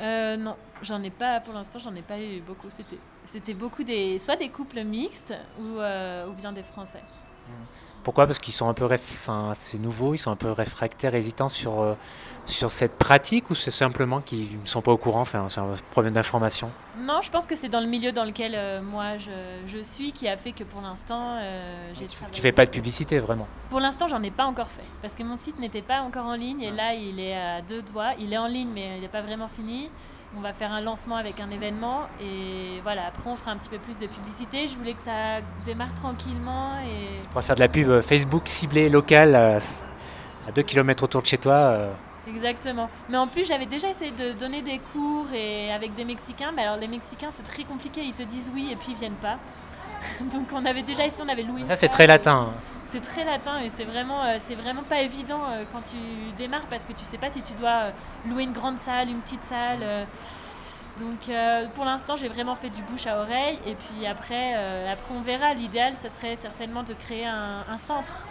Euh, 0.00 0.36
non, 0.36 0.56
j'en 0.82 1.00
ai 1.04 1.10
pas 1.10 1.38
pour 1.38 1.54
l'instant, 1.54 1.78
j'en 1.78 1.94
ai 1.94 2.02
pas 2.02 2.18
eu 2.18 2.40
beaucoup. 2.40 2.70
C'était, 2.70 2.98
c'était 3.24 3.54
beaucoup 3.54 3.84
des, 3.84 4.18
soit 4.18 4.34
des 4.34 4.48
couples 4.48 4.82
mixtes 4.82 5.32
ou, 5.56 5.78
ou 5.78 6.32
bien 6.32 6.52
des 6.52 6.64
Français. 6.64 7.02
Pourquoi? 8.02 8.26
Parce 8.26 8.38
qu'ils 8.38 8.54
sont 8.54 8.68
un 8.68 8.74
peu, 8.74 8.84
enfin, 8.84 9.52
c'est 9.54 9.78
nouveau, 9.78 10.14
ils 10.14 10.18
sont 10.18 10.32
un 10.32 10.36
peu 10.36 10.50
réfractaires, 10.50 11.14
hésitants 11.14 11.48
sur, 11.48 11.80
euh, 11.80 11.94
sur 12.46 12.72
cette 12.72 12.98
pratique 12.98 13.48
ou 13.50 13.54
c'est 13.54 13.70
simplement 13.70 14.20
qu'ils 14.20 14.60
ne 14.60 14.66
sont 14.66 14.82
pas 14.82 14.90
au 14.90 14.96
courant, 14.96 15.20
enfin, 15.20 15.46
c'est 15.48 15.60
un 15.60 15.74
problème 15.92 16.14
d'information. 16.14 16.70
Non, 16.98 17.20
je 17.22 17.30
pense 17.30 17.46
que 17.46 17.54
c'est 17.54 17.68
dans 17.68 17.80
le 17.80 17.86
milieu 17.86 18.10
dans 18.10 18.24
lequel 18.24 18.54
euh, 18.56 18.82
moi 18.82 19.18
je, 19.18 19.30
je, 19.66 19.82
suis 19.82 20.12
qui 20.12 20.28
a 20.28 20.36
fait 20.36 20.52
que 20.52 20.64
pour 20.64 20.82
l'instant 20.82 21.36
euh, 21.38 21.92
j'ai. 21.94 22.06
Tu, 22.06 22.18
tu 22.32 22.42
fais 22.42 22.52
pas 22.52 22.66
de 22.66 22.70
publicité 22.70 23.20
vraiment? 23.20 23.46
Pour 23.70 23.78
l'instant, 23.80 24.08
j'en 24.08 24.22
ai 24.22 24.32
pas 24.32 24.44
encore 24.44 24.68
fait 24.68 24.82
parce 25.00 25.14
que 25.14 25.22
mon 25.22 25.36
site 25.36 25.58
n'était 25.60 25.82
pas 25.82 26.00
encore 26.00 26.26
en 26.26 26.34
ligne 26.34 26.60
et 26.60 26.72
là 26.72 26.94
il 26.94 27.20
est 27.20 27.36
à 27.36 27.62
deux 27.62 27.82
doigts. 27.82 28.14
Il 28.18 28.32
est 28.32 28.38
en 28.38 28.48
ligne 28.48 28.70
mais 28.74 28.96
il 28.96 29.02
n'est 29.02 29.08
pas 29.08 29.22
vraiment 29.22 29.48
fini 29.48 29.90
on 30.36 30.40
va 30.40 30.52
faire 30.52 30.72
un 30.72 30.80
lancement 30.80 31.16
avec 31.16 31.40
un 31.40 31.50
événement 31.50 32.02
et 32.20 32.80
voilà, 32.82 33.06
après 33.06 33.28
on 33.28 33.36
fera 33.36 33.50
un 33.50 33.56
petit 33.56 33.68
peu 33.68 33.78
plus 33.78 33.98
de 33.98 34.06
publicité. 34.06 34.66
Je 34.66 34.76
voulais 34.76 34.94
que 34.94 35.02
ça 35.02 35.40
démarre 35.66 35.94
tranquillement 35.94 36.78
et... 36.80 37.20
On 37.30 37.34
va 37.34 37.42
faire 37.42 37.54
de 37.54 37.60
la 37.60 37.68
pub 37.68 38.00
Facebook 38.00 38.44
ciblée 38.46 38.88
locale 38.88 39.34
à 39.34 40.52
2 40.52 40.62
km 40.62 41.04
autour 41.04 41.22
de 41.22 41.26
chez 41.26 41.38
toi. 41.38 41.54
Euh. 41.54 41.92
Exactement. 42.28 42.88
Mais 43.08 43.16
en 43.16 43.26
plus, 43.26 43.46
j'avais 43.46 43.66
déjà 43.66 43.90
essayé 43.90 44.12
de 44.12 44.32
donner 44.32 44.62
des 44.62 44.78
cours 44.78 45.26
et 45.34 45.72
avec 45.72 45.94
des 45.94 46.04
Mexicains. 46.04 46.52
Mais 46.54 46.62
alors, 46.62 46.76
les 46.76 46.88
Mexicains, 46.88 47.30
c'est 47.32 47.42
très 47.42 47.64
compliqué. 47.64 48.02
Ils 48.02 48.12
te 48.12 48.22
disent 48.22 48.50
oui 48.54 48.68
et 48.70 48.76
puis 48.76 48.88
ils 48.90 48.96
viennent 48.96 49.12
pas. 49.14 49.38
Donc 50.32 50.48
on 50.52 50.64
avait 50.64 50.82
déjà 50.82 51.06
essayé, 51.06 51.22
on 51.24 51.28
avait 51.28 51.42
loué. 51.42 51.64
Ça 51.64 51.76
c'est 51.76 51.88
très 51.88 52.06
latin. 52.06 52.52
C'est 52.84 53.00
très 53.00 53.24
latin 53.24 53.58
et 53.60 53.70
c'est 53.70 53.84
vraiment, 53.84 54.22
euh, 54.24 54.36
c'est 54.38 54.54
vraiment 54.54 54.82
pas 54.82 55.00
évident 55.00 55.40
euh, 55.48 55.64
quand 55.72 55.82
tu 55.82 55.96
démarres 56.36 56.66
parce 56.68 56.84
que 56.84 56.92
tu 56.92 57.04
sais 57.04 57.18
pas 57.18 57.30
si 57.30 57.42
tu 57.42 57.54
dois 57.54 57.84
euh, 57.84 57.90
louer 58.28 58.42
une 58.42 58.52
grande 58.52 58.78
salle, 58.78 59.08
une 59.08 59.20
petite 59.20 59.44
salle. 59.44 60.06
Donc 60.98 61.30
pour 61.74 61.86
l'instant 61.86 62.16
j'ai 62.16 62.28
vraiment 62.28 62.54
fait 62.54 62.68
du 62.68 62.82
bouche 62.82 63.06
à 63.06 63.18
oreille 63.18 63.58
et 63.64 63.74
puis 63.74 64.06
après, 64.06 64.52
après 64.92 65.14
on 65.14 65.22
verra. 65.22 65.54
L'idéal 65.54 65.96
ça 65.96 66.10
serait 66.10 66.36
certainement 66.36 66.82
de 66.82 66.92
créer 66.92 67.24
un, 67.24 67.78
centre 67.78 68.26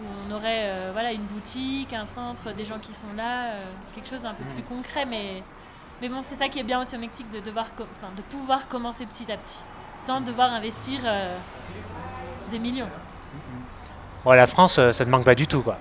où 0.00 0.04
on 0.28 0.32
aurait 0.32 0.92
voilà, 0.92 1.10
une 1.10 1.24
boutique, 1.24 1.92
un 1.92 2.06
centre, 2.06 2.52
des 2.52 2.64
gens 2.64 2.78
qui 2.78 2.94
sont 2.94 3.12
là, 3.16 3.50
quelque 3.96 4.08
chose 4.08 4.22
d'un 4.22 4.34
peu 4.34 4.44
plus 4.44 4.62
concret. 4.62 5.06
Mais, 5.06 5.42
mais 6.00 6.08
bon 6.08 6.20
c'est 6.20 6.36
ça 6.36 6.48
qui 6.48 6.60
est 6.60 6.62
bien 6.62 6.80
aussi 6.80 6.94
au 6.94 7.00
Mexique 7.00 7.30
de, 7.30 7.40
devoir, 7.40 7.66
de 8.16 8.22
pouvoir 8.22 8.68
commencer 8.68 9.04
petit 9.04 9.32
à 9.32 9.36
petit 9.36 9.64
sans 9.98 10.20
devoir 10.20 10.52
investir 10.52 11.00
euh, 11.04 11.36
des 12.50 12.58
millions. 12.58 12.88
Bon, 14.24 14.32
la 14.32 14.46
France, 14.46 14.78
euh, 14.78 14.92
ça 14.92 15.04
ne 15.04 15.10
manque 15.10 15.24
pas 15.24 15.34
du 15.34 15.46
tout, 15.46 15.62
quoi. 15.62 15.76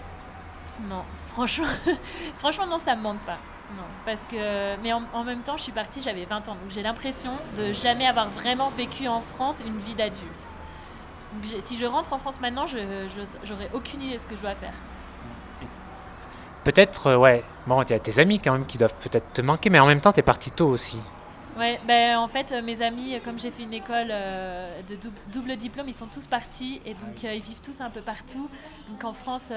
Non, 0.89 1.03
franchement, 1.25 1.65
franchement 2.37 2.67
non, 2.67 2.77
ça 2.77 2.95
me 2.95 3.01
manque 3.01 3.19
pas. 3.19 3.37
Non, 3.75 3.83
parce 4.05 4.25
que, 4.25 4.77
mais 4.81 4.93
en, 4.93 5.23
même 5.25 5.41
temps, 5.41 5.57
je 5.57 5.63
suis 5.63 5.71
partie, 5.71 6.01
j'avais 6.01 6.23
20 6.23 6.47
ans, 6.49 6.53
donc 6.53 6.69
j'ai 6.69 6.83
l'impression 6.83 7.31
de 7.57 7.73
jamais 7.73 8.07
avoir 8.07 8.29
vraiment 8.29 8.69
vécu 8.69 9.07
en 9.09 9.19
France 9.19 9.57
une 9.65 9.77
vie 9.79 9.95
d'adulte. 9.95 10.53
Si 11.59 11.77
je 11.77 11.85
rentre 11.85 12.13
en 12.13 12.17
France 12.17 12.39
maintenant, 12.39 12.65
je 12.65 12.77
j'aurais 13.43 13.69
aucune 13.73 14.01
idée 14.01 14.15
de 14.15 14.21
ce 14.21 14.27
que 14.27 14.37
je 14.37 14.41
dois 14.41 14.55
faire. 14.55 14.73
Peut-être, 16.67 17.07
euh, 17.07 17.15
ouais. 17.15 17.43
Bon, 17.65 17.81
il 17.81 17.89
y 17.91 17.93
a 17.93 17.99
tes 17.99 18.19
amis 18.19 18.39
quand 18.39 18.51
même 18.51 18.65
qui 18.65 18.77
doivent 18.77 18.93
peut-être 18.95 19.31
te 19.31 19.41
manquer, 19.41 19.69
mais 19.69 19.79
en 19.79 19.85
même 19.85 20.01
temps, 20.01 20.11
tu 20.11 20.19
es 20.19 20.23
parti 20.23 20.51
tôt 20.51 20.67
aussi. 20.67 20.99
Ouais, 21.57 21.79
ben, 21.87 22.17
en 22.19 22.27
fait, 22.27 22.51
euh, 22.51 22.61
mes 22.61 22.83
amis, 22.83 23.15
euh, 23.15 23.19
comme 23.23 23.39
j'ai 23.39 23.49
fait 23.49 23.63
une 23.63 23.73
école 23.73 24.09
euh, 24.11 24.81
de 24.83 24.95
double, 25.33 25.55
diplôme, 25.55 25.87
ils 25.87 25.93
sont 25.93 26.05
tous 26.05 26.27
partis 26.27 26.81
et 26.85 26.93
donc 26.93 27.23
ils 27.23 27.41
vivent 27.41 27.61
tous 27.61 27.81
un 27.81 27.89
peu 27.89 28.01
partout. 28.01 28.47
Donc 28.87 29.03
en 29.03 29.13
France, 29.13 29.51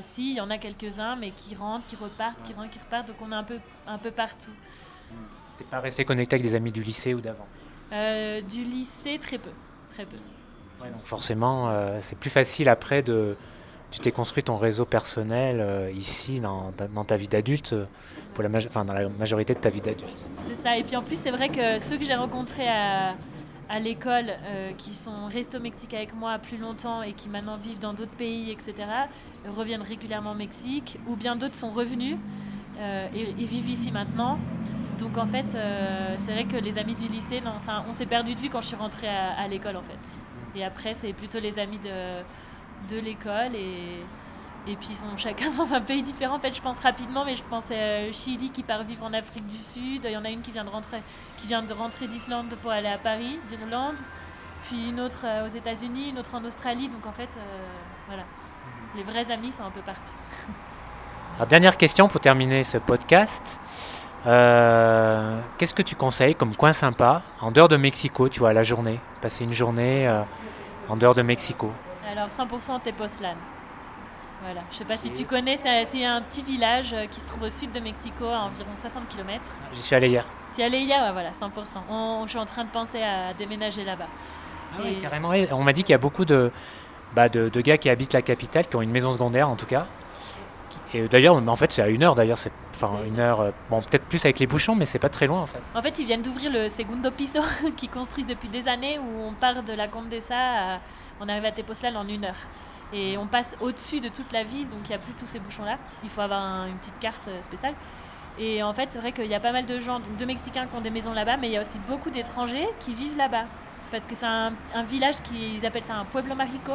si, 0.00 0.30
il 0.30 0.36
y 0.36 0.40
en 0.40 0.50
a 0.50 0.58
quelques-uns, 0.58 1.16
mais 1.16 1.32
qui 1.32 1.54
rentrent, 1.54 1.86
qui 1.86 1.96
repartent, 1.96 2.40
qui 2.44 2.52
rentrent, 2.52 2.70
qui 2.70 2.78
repartent. 2.78 3.08
Donc 3.08 3.16
on 3.20 3.32
est 3.32 3.36
un 3.36 3.44
peu, 3.44 3.58
un 3.86 3.98
peu 3.98 4.10
partout. 4.10 4.52
T'es 5.58 5.64
pas 5.64 5.80
resté 5.80 6.04
connecté 6.04 6.36
avec 6.36 6.46
des 6.46 6.54
amis 6.54 6.72
du 6.72 6.82
lycée 6.82 7.12
ou 7.14 7.20
d'avant? 7.20 7.46
Du 7.90 8.64
lycée, 8.64 9.18
très 9.18 9.38
peu. 9.38 9.50
Très 9.90 10.06
peu. 10.06 10.16
donc 10.80 11.04
forcément, 11.04 11.74
c'est 12.00 12.18
plus 12.18 12.30
facile 12.30 12.68
après 12.68 13.02
de. 13.02 13.36
Tu 13.92 14.00
t'es 14.00 14.10
construit 14.10 14.42
ton 14.42 14.56
réseau 14.56 14.84
personnel 14.84 15.92
ici, 15.94 16.40
dans, 16.40 16.72
dans, 16.92 17.04
ta 17.04 17.16
vie 17.16 17.28
d'adulte 17.28 17.76
pour 18.34 18.42
la 18.42 18.48
dans 18.48 18.92
la 18.92 19.08
majorité 19.10 19.54
de 19.54 19.60
ta 19.60 19.68
vie 19.68 19.80
d'adulte. 19.80 20.28
C'est 20.48 20.56
ça. 20.56 20.76
Et 20.76 20.82
puis 20.82 20.96
en 20.96 21.02
plus, 21.02 21.16
c'est 21.16 21.30
vrai 21.30 21.50
que 21.50 21.78
ceux 21.78 21.98
que 21.98 22.04
j'ai 22.04 22.14
rencontrés 22.14 22.68
à, 22.68 23.14
à 23.72 23.78
l'école, 23.78 24.26
euh, 24.28 24.72
qui 24.76 24.94
sont 24.94 25.28
restés 25.28 25.56
au 25.56 25.60
Mexique 25.60 25.94
avec 25.94 26.14
moi 26.14 26.38
plus 26.38 26.58
longtemps 26.58 27.02
et 27.02 27.14
qui 27.14 27.30
maintenant 27.30 27.56
vivent 27.56 27.78
dans 27.78 27.94
d'autres 27.94 28.12
pays, 28.12 28.50
etc., 28.50 28.74
reviennent 29.48 29.82
régulièrement 29.82 30.32
au 30.32 30.34
Mexique, 30.34 30.98
ou 31.06 31.16
bien 31.16 31.36
d'autres 31.36 31.54
sont 31.54 31.70
revenus 31.70 32.18
euh, 32.78 33.08
et, 33.14 33.44
vivent 33.44 33.70
ici 33.70 33.90
maintenant. 33.90 34.38
Donc 34.98 35.16
en 35.16 35.26
fait, 35.26 35.54
euh, 35.54 36.14
c'est 36.22 36.32
vrai 36.32 36.44
que 36.44 36.58
les 36.58 36.76
amis 36.76 36.94
du 36.94 37.08
lycée, 37.08 37.42
on 37.88 37.92
s'est 37.92 38.04
perdu 38.04 38.34
de 38.34 38.40
vue 38.40 38.50
quand 38.50 38.60
je 38.60 38.66
suis 38.66 38.76
rentrée 38.76 39.08
à, 39.08 39.40
à 39.40 39.48
l'école 39.48 39.76
en 39.76 39.82
fait. 39.82 40.18
Et 40.54 40.62
après, 40.62 40.92
c'est 40.92 41.14
plutôt 41.14 41.40
les 41.40 41.58
amis 41.58 41.78
de, 41.78 41.88
de 42.88 42.98
l'école 42.98 43.54
et, 43.54 44.04
et 44.66 44.76
puis 44.76 44.88
ils 44.90 44.96
sont 44.96 45.16
chacun 45.16 45.50
dans 45.56 45.72
un 45.72 45.80
pays 45.80 46.02
différent. 46.02 46.36
En 46.36 46.40
fait, 46.40 46.54
je 46.54 46.62
pense 46.62 46.78
rapidement, 46.80 47.24
mais 47.24 47.36
je 47.36 47.42
pense 47.42 47.70
à 47.70 48.10
Chili 48.12 48.50
qui 48.50 48.62
part 48.62 48.84
vivre 48.84 49.04
en 49.04 49.12
Afrique 49.12 49.46
du 49.46 49.58
Sud. 49.58 50.02
Il 50.04 50.10
y 50.10 50.16
en 50.16 50.24
a 50.24 50.30
une 50.30 50.42
qui 50.42 50.52
vient 50.52 50.64
de 50.64 50.70
rentrer, 50.70 50.98
qui 51.38 51.46
vient 51.46 51.62
de 51.62 51.72
rentrer 51.72 52.06
d'Islande 52.06 52.54
pour 52.62 52.70
aller 52.70 52.88
à 52.88 52.98
Paris, 52.98 53.38
d'Irlande. 53.48 53.96
Puis 54.64 54.88
une 54.90 55.00
autre 55.00 55.24
euh, 55.24 55.46
aux 55.46 55.50
États-Unis, 55.50 56.10
une 56.10 56.18
autre 56.18 56.34
en 56.34 56.44
Australie. 56.44 56.88
Donc 56.88 57.06
en 57.06 57.12
fait, 57.12 57.30
euh, 57.36 57.62
voilà, 58.06 58.22
les 58.96 59.02
vrais 59.02 59.32
amis 59.32 59.52
sont 59.52 59.64
un 59.64 59.70
peu 59.70 59.80
partout. 59.80 60.14
Alors, 61.36 61.46
dernière 61.46 61.76
question 61.76 62.08
pour 62.08 62.20
terminer 62.20 62.62
ce 62.62 62.78
podcast. 62.78 63.58
Euh, 64.26 65.40
Qu'est-ce 65.58 65.74
que 65.74 65.82
tu 65.82 65.96
conseilles 65.96 66.34
comme 66.34 66.54
coin 66.54 66.72
sympa 66.72 67.22
en 67.40 67.50
dehors 67.50 67.68
de 67.68 67.76
Mexico, 67.76 68.28
tu 68.28 68.40
vois, 68.40 68.52
la 68.52 68.62
journée? 68.62 69.00
Passer 69.20 69.44
une 69.44 69.52
journée 69.52 70.06
euh, 70.06 70.22
en 70.88 70.96
dehors 70.96 71.14
de 71.14 71.22
Mexico? 71.22 71.72
Alors 72.12 72.28
100% 72.28 72.82
Tepoztlán. 72.82 73.36
Voilà. 74.42 74.60
Je 74.70 74.76
sais 74.76 74.84
pas 74.84 74.96
si 74.96 75.10
tu 75.10 75.24
connais, 75.24 75.56
c'est 75.56 76.04
un 76.04 76.20
petit 76.20 76.42
village 76.42 76.92
euh, 76.92 77.06
qui 77.06 77.20
se 77.20 77.26
trouve 77.26 77.44
au 77.44 77.48
sud 77.48 77.70
de 77.72 77.80
Mexico, 77.80 78.26
à 78.26 78.40
environ 78.40 78.70
60 78.74 79.08
km. 79.08 79.40
J'y 79.72 79.80
suis 79.82 79.94
allé 79.94 80.08
hier. 80.08 80.24
Tu 80.52 80.60
y 80.60 80.64
allé 80.64 80.80
hier? 80.80 81.00
Ouais, 81.00 81.12
Voilà, 81.12 81.30
100%. 81.30 81.78
On, 81.88 82.24
je 82.24 82.30
suis 82.30 82.38
en 82.38 82.44
train 82.44 82.64
de 82.64 82.70
penser 82.70 83.00
à 83.02 83.32
déménager 83.34 83.84
là-bas. 83.84 84.08
Ah 84.74 84.80
oui, 84.84 84.98
carrément. 85.00 85.30
On 85.52 85.62
m'a 85.62 85.72
dit 85.72 85.84
qu'il 85.84 85.92
y 85.92 85.94
a 85.94 85.98
beaucoup 85.98 86.24
de, 86.24 86.50
bah, 87.14 87.28
de, 87.28 87.48
de 87.48 87.60
gars 87.60 87.78
qui 87.78 87.88
habitent 87.88 88.14
la 88.14 88.22
capitale, 88.22 88.66
qui 88.66 88.74
ont 88.76 88.82
une 88.82 88.90
maison 88.90 89.12
secondaire 89.12 89.48
en 89.48 89.56
tout 89.56 89.66
cas. 89.66 89.86
Et 90.94 91.08
d'ailleurs, 91.08 91.36
en 91.36 91.56
fait, 91.56 91.72
c'est 91.72 91.82
à 91.82 91.88
une 91.88 92.02
heure 92.02 92.14
d'ailleurs. 92.14 92.38
C'est 92.38 92.52
enfin 92.74 92.92
une 93.06 93.18
heure. 93.20 93.40
euh, 93.40 93.50
Bon, 93.70 93.80
peut-être 93.80 94.04
plus 94.04 94.24
avec 94.24 94.38
les 94.38 94.46
bouchons, 94.46 94.74
mais 94.74 94.86
c'est 94.86 94.98
pas 94.98 95.08
très 95.08 95.26
loin 95.26 95.40
en 95.40 95.46
fait. 95.46 95.60
En 95.74 95.82
fait, 95.82 95.98
ils 95.98 96.06
viennent 96.06 96.22
d'ouvrir 96.22 96.50
le 96.52 96.68
Segundo 96.68 97.10
Piso, 97.10 97.40
qui 97.76 97.88
construisent 97.88 98.26
depuis 98.26 98.48
des 98.48 98.68
années, 98.68 98.98
où 98.98 99.22
on 99.22 99.32
part 99.32 99.62
de 99.62 99.72
la 99.72 99.88
Condesa, 99.88 100.80
on 101.20 101.28
arrive 101.28 101.44
à 101.44 101.52
Tepoztlán 101.52 101.96
en 101.96 102.06
une 102.08 102.24
heure. 102.24 102.34
Et 102.94 103.16
on 103.16 103.26
passe 103.26 103.56
au-dessus 103.60 104.00
de 104.00 104.08
toute 104.08 104.30
la 104.32 104.44
ville, 104.44 104.68
donc 104.68 104.80
il 104.84 104.88
n'y 104.90 104.94
a 104.94 104.98
plus 104.98 105.14
tous 105.14 105.24
ces 105.26 105.38
bouchons-là. 105.38 105.78
Il 106.04 106.10
faut 106.10 106.20
avoir 106.20 106.40
un- 106.42 106.66
une 106.66 106.76
petite 106.76 106.98
carte 107.00 107.26
euh, 107.28 107.40
spéciale. 107.40 107.72
Et 108.38 108.62
en 108.62 108.72
fait, 108.74 108.88
c'est 108.90 108.98
vrai 108.98 109.12
qu'il 109.12 109.26
y 109.26 109.34
a 109.34 109.40
pas 109.40 109.52
mal 109.52 109.64
de 109.64 109.80
gens, 109.80 110.00
de 110.18 110.24
Mexicains 110.26 110.66
qui 110.66 110.76
ont 110.76 110.80
des 110.82 110.90
maisons 110.90 111.12
là-bas, 111.14 111.36
mais 111.38 111.48
il 111.48 111.52
y 111.52 111.56
a 111.56 111.60
aussi 111.62 111.78
beaucoup 111.88 112.10
d'étrangers 112.10 112.68
qui 112.80 112.92
vivent 112.94 113.16
là-bas. 113.16 113.44
Parce 113.90 114.06
que 114.06 114.14
c'est 114.14 114.26
un, 114.26 114.52
un 114.74 114.82
village 114.82 115.16
qui, 115.22 115.56
ils 115.56 115.66
appellent 115.66 115.84
ça 115.84 115.94
un 115.94 116.04
pueblo 116.06 116.34
mágico, 116.34 116.72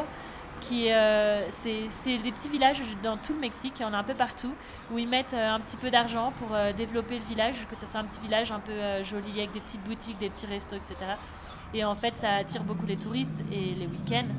qui 0.62 0.92
euh, 0.92 1.48
c'est 1.52 2.18
des 2.18 2.32
petits 2.32 2.50
villages 2.50 2.82
dans 3.04 3.18
tout 3.18 3.34
le 3.34 3.40
Mexique, 3.40 3.74
il 3.80 3.84
y 3.84 3.86
en 3.86 3.94
a 3.94 3.98
un 3.98 4.04
peu 4.04 4.14
partout, 4.14 4.54
où 4.92 4.98
ils 4.98 5.08
mettent 5.08 5.34
euh, 5.34 5.52
un 5.52 5.60
petit 5.60 5.78
peu 5.78 5.90
d'argent 5.90 6.34
pour 6.38 6.54
euh, 6.54 6.74
développer 6.74 7.18
le 7.18 7.26
village, 7.26 7.56
que 7.70 7.80
ce 7.80 7.86
soit 7.86 8.00
un 8.00 8.06
petit 8.06 8.22
village 8.22 8.52
un 8.52 8.60
peu 8.60 8.72
euh, 8.72 9.04
joli 9.04 9.32
avec 9.38 9.52
des 9.52 9.60
petites 9.60 9.84
boutiques, 9.84 10.18
des 10.18 10.30
petits 10.30 10.46
restos, 10.46 10.76
etc. 10.76 10.96
Et 11.74 11.84
en 11.84 11.96
fait, 11.96 12.18
ça 12.18 12.36
attire 12.36 12.64
beaucoup 12.64 12.86
les 12.86 12.96
touristes 12.96 13.44
et 13.52 13.76
les 13.76 13.88
week-ends. 13.88 14.30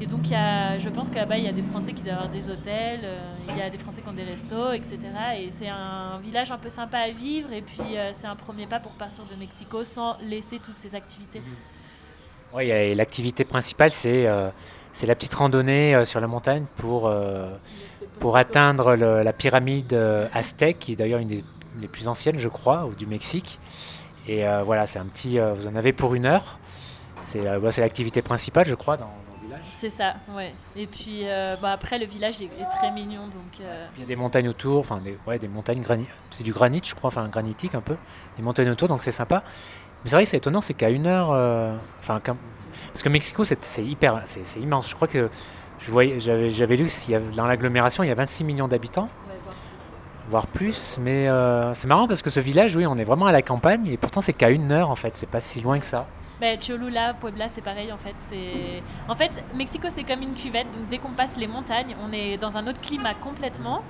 Et 0.00 0.06
donc, 0.06 0.28
y 0.28 0.34
a, 0.34 0.78
je 0.78 0.88
pense 0.88 1.08
que 1.08 1.14
là-bas, 1.14 1.38
il 1.38 1.44
y 1.44 1.48
a 1.48 1.52
des 1.52 1.62
Français 1.62 1.92
qui 1.92 2.02
doivent 2.02 2.16
avoir 2.16 2.30
des 2.30 2.50
hôtels, 2.50 3.08
il 3.48 3.56
y 3.56 3.62
a 3.62 3.70
des 3.70 3.78
Français 3.78 4.02
qui 4.02 4.08
ont 4.08 4.12
des 4.12 4.24
restos, 4.24 4.72
etc. 4.72 4.98
Et 5.38 5.50
c'est 5.50 5.68
un 5.68 6.18
village 6.18 6.50
un 6.50 6.58
peu 6.58 6.68
sympa 6.68 6.98
à 6.98 7.10
vivre. 7.10 7.52
Et 7.52 7.62
puis, 7.62 7.96
c'est 8.12 8.26
un 8.26 8.34
premier 8.34 8.66
pas 8.66 8.80
pour 8.80 8.92
partir 8.92 9.24
de 9.24 9.36
Mexico 9.36 9.84
sans 9.84 10.18
laisser 10.20 10.58
toutes 10.58 10.76
ces 10.76 10.96
activités. 10.96 11.40
Oui, 12.52 12.64
et 12.64 12.94
l'activité 12.96 13.44
principale, 13.44 13.92
c'est 13.92 14.28
c'est 14.94 15.06
la 15.06 15.14
petite 15.14 15.34
randonnée 15.34 15.94
euh, 15.94 16.04
sur 16.06 16.20
la 16.20 16.26
montagne 16.26 16.64
pour, 16.76 17.06
euh, 17.08 17.50
pour 18.20 18.38
atteindre 18.38 18.96
le- 18.96 19.22
la 19.22 19.32
pyramide 19.34 19.92
euh, 19.92 20.26
aztèque, 20.32 20.78
qui 20.78 20.92
est 20.92 20.96
d'ailleurs 20.96 21.20
une 21.20 21.28
des 21.28 21.44
les 21.80 21.88
plus 21.88 22.06
anciennes, 22.08 22.38
je 22.38 22.48
crois, 22.48 22.86
ou 22.86 22.94
du 22.94 23.04
Mexique. 23.04 23.58
Et 24.28 24.46
euh, 24.46 24.62
voilà, 24.62 24.86
c'est 24.86 25.00
un 25.00 25.06
petit. 25.06 25.38
euh, 25.40 25.52
vous 25.52 25.66
en 25.68 25.74
avez 25.74 25.92
pour 25.92 26.14
une 26.14 26.24
heure. 26.24 26.58
C'est 27.20 27.44
euh, 27.46 27.58
bah, 27.58 27.70
l'activité 27.78 28.22
principale, 28.22 28.66
je 28.66 28.74
crois, 28.76 28.96
dans, 28.96 29.06
dans 29.06 29.40
le 29.42 29.46
village. 29.48 29.66
C'est 29.72 29.90
ça, 29.90 30.14
ouais. 30.36 30.54
Et 30.76 30.86
puis, 30.86 31.24
bah, 31.60 31.72
après, 31.72 31.98
le 31.98 32.06
village 32.06 32.40
est, 32.40 32.44
est 32.44 32.70
très 32.70 32.92
mignon. 32.92 33.26
Donc, 33.26 33.58
Il 33.96 34.00
y 34.00 34.04
a 34.04 34.06
des 34.06 34.14
montagnes 34.14 34.48
autour, 34.48 34.78
enfin 34.78 34.98
des, 34.98 35.18
ouais, 35.26 35.38
des 35.40 35.48
montagnes 35.48 35.80
granit. 35.80 36.06
C'est 36.30 36.44
du 36.44 36.52
granit, 36.52 36.80
je 36.84 36.94
crois, 36.94 37.08
enfin 37.08 37.26
granitique 37.28 37.74
un 37.74 37.80
peu. 37.80 37.96
Des 38.36 38.42
montagnes 38.44 38.70
autour, 38.70 38.86
donc 38.88 39.02
c'est 39.02 39.10
sympa. 39.10 39.42
Mais 40.04 40.10
c'est 40.10 40.16
vrai 40.16 40.24
que 40.24 40.28
c'est 40.28 40.36
étonnant, 40.36 40.60
c'est 40.60 40.74
qu'à 40.74 40.90
une 40.90 41.06
heure, 41.06 41.30
euh, 41.32 41.74
enfin, 42.00 42.20
parce 42.20 43.02
que 43.02 43.08
Mexico, 43.08 43.42
c'est 43.44 43.58
hyper, 43.84 44.20
c'est 44.24 44.60
immense. 44.60 44.88
Je 44.90 44.94
crois 44.94 45.08
que 45.08 45.30
je 45.78 45.90
voyais, 45.90 46.18
j'avais, 46.20 46.76
lu 46.76 46.88
avait- 47.08 47.20
dans 47.36 47.46
l'agglomération, 47.46 48.02
il 48.04 48.08
y 48.08 48.12
a 48.12 48.14
26 48.14 48.44
millions 48.44 48.68
d'habitants, 48.68 49.08
voire 50.28 50.46
plus. 50.46 50.98
Mais 51.00 51.28
euh, 51.28 51.74
c'est 51.74 51.86
marrant 51.86 52.06
parce 52.06 52.22
que 52.22 52.30
ce 52.30 52.40
village, 52.40 52.76
oui, 52.76 52.86
on 52.86 52.96
est 52.96 53.04
vraiment 53.04 53.26
à 53.26 53.32
la 53.32 53.42
campagne 53.42 53.86
et 53.86 53.96
pourtant 53.96 54.20
c'est 54.20 54.32
qu'à 54.32 54.50
une 54.50 54.72
heure 54.72 54.90
en 54.90 54.94
fait. 54.96 55.16
C'est 55.16 55.28
pas 55.28 55.40
si 55.40 55.60
loin 55.60 55.78
que 55.78 55.86
ça. 55.86 56.06
Ben, 56.40 56.58
Cholula, 56.58 57.14
Puebla, 57.14 57.48
c'est 57.48 57.62
pareil 57.62 57.90
en 57.92 57.96
fait. 57.98 58.14
En 59.08 59.14
fait 59.14 59.30
Mexico, 59.54 59.86
c'est 59.90 60.04
comme 60.04 60.20
une 60.22 60.34
cuvette. 60.34 60.66
Donc 60.72 60.88
dès 60.88 60.98
qu'on 60.98 61.12
passe 61.12 61.36
les 61.36 61.46
montagnes, 61.46 61.94
on 62.06 62.12
est 62.12 62.36
dans 62.36 62.56
un 62.56 62.66
autre 62.66 62.80
climat 62.80 63.14
complètement 63.14 63.82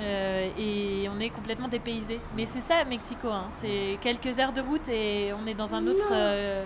euh, 0.00 0.48
et 0.58 1.08
on 1.14 1.20
est 1.20 1.30
complètement 1.30 1.68
dépaysé. 1.68 2.18
Mais 2.36 2.46
c'est 2.46 2.60
ça 2.60 2.84
Mexico. 2.88 3.28
hein. 3.28 3.44
C'est 3.60 3.98
quelques 4.00 4.38
heures 4.38 4.52
de 4.52 4.60
route 4.60 4.88
et 4.88 5.32
on 5.42 5.46
est 5.46 5.54
dans 5.54 5.74
un 5.74 5.86
autre. 5.86 6.08
euh, 6.12 6.64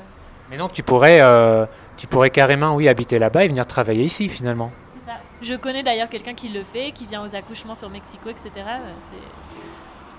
Mais 0.50 0.56
donc 0.56 0.72
tu 0.72 0.82
pourrais, 0.82 1.20
euh, 1.20 1.66
tu 1.96 2.06
pourrais 2.06 2.30
carrément, 2.30 2.74
oui, 2.74 2.88
habiter 2.88 3.18
là-bas 3.18 3.44
et 3.44 3.48
venir 3.48 3.66
travailler 3.66 4.04
ici 4.04 4.28
finalement. 4.28 4.70
c'est 4.92 5.10
ça. 5.10 5.16
Je 5.42 5.54
connais 5.54 5.82
d'ailleurs 5.82 6.08
quelqu'un 6.08 6.34
qui 6.34 6.48
le 6.48 6.62
fait, 6.62 6.92
qui 6.92 7.06
vient 7.06 7.22
aux 7.24 7.34
accouchements 7.34 7.74
sur 7.74 7.90
Mexico, 7.90 8.28
etc. 8.30 8.50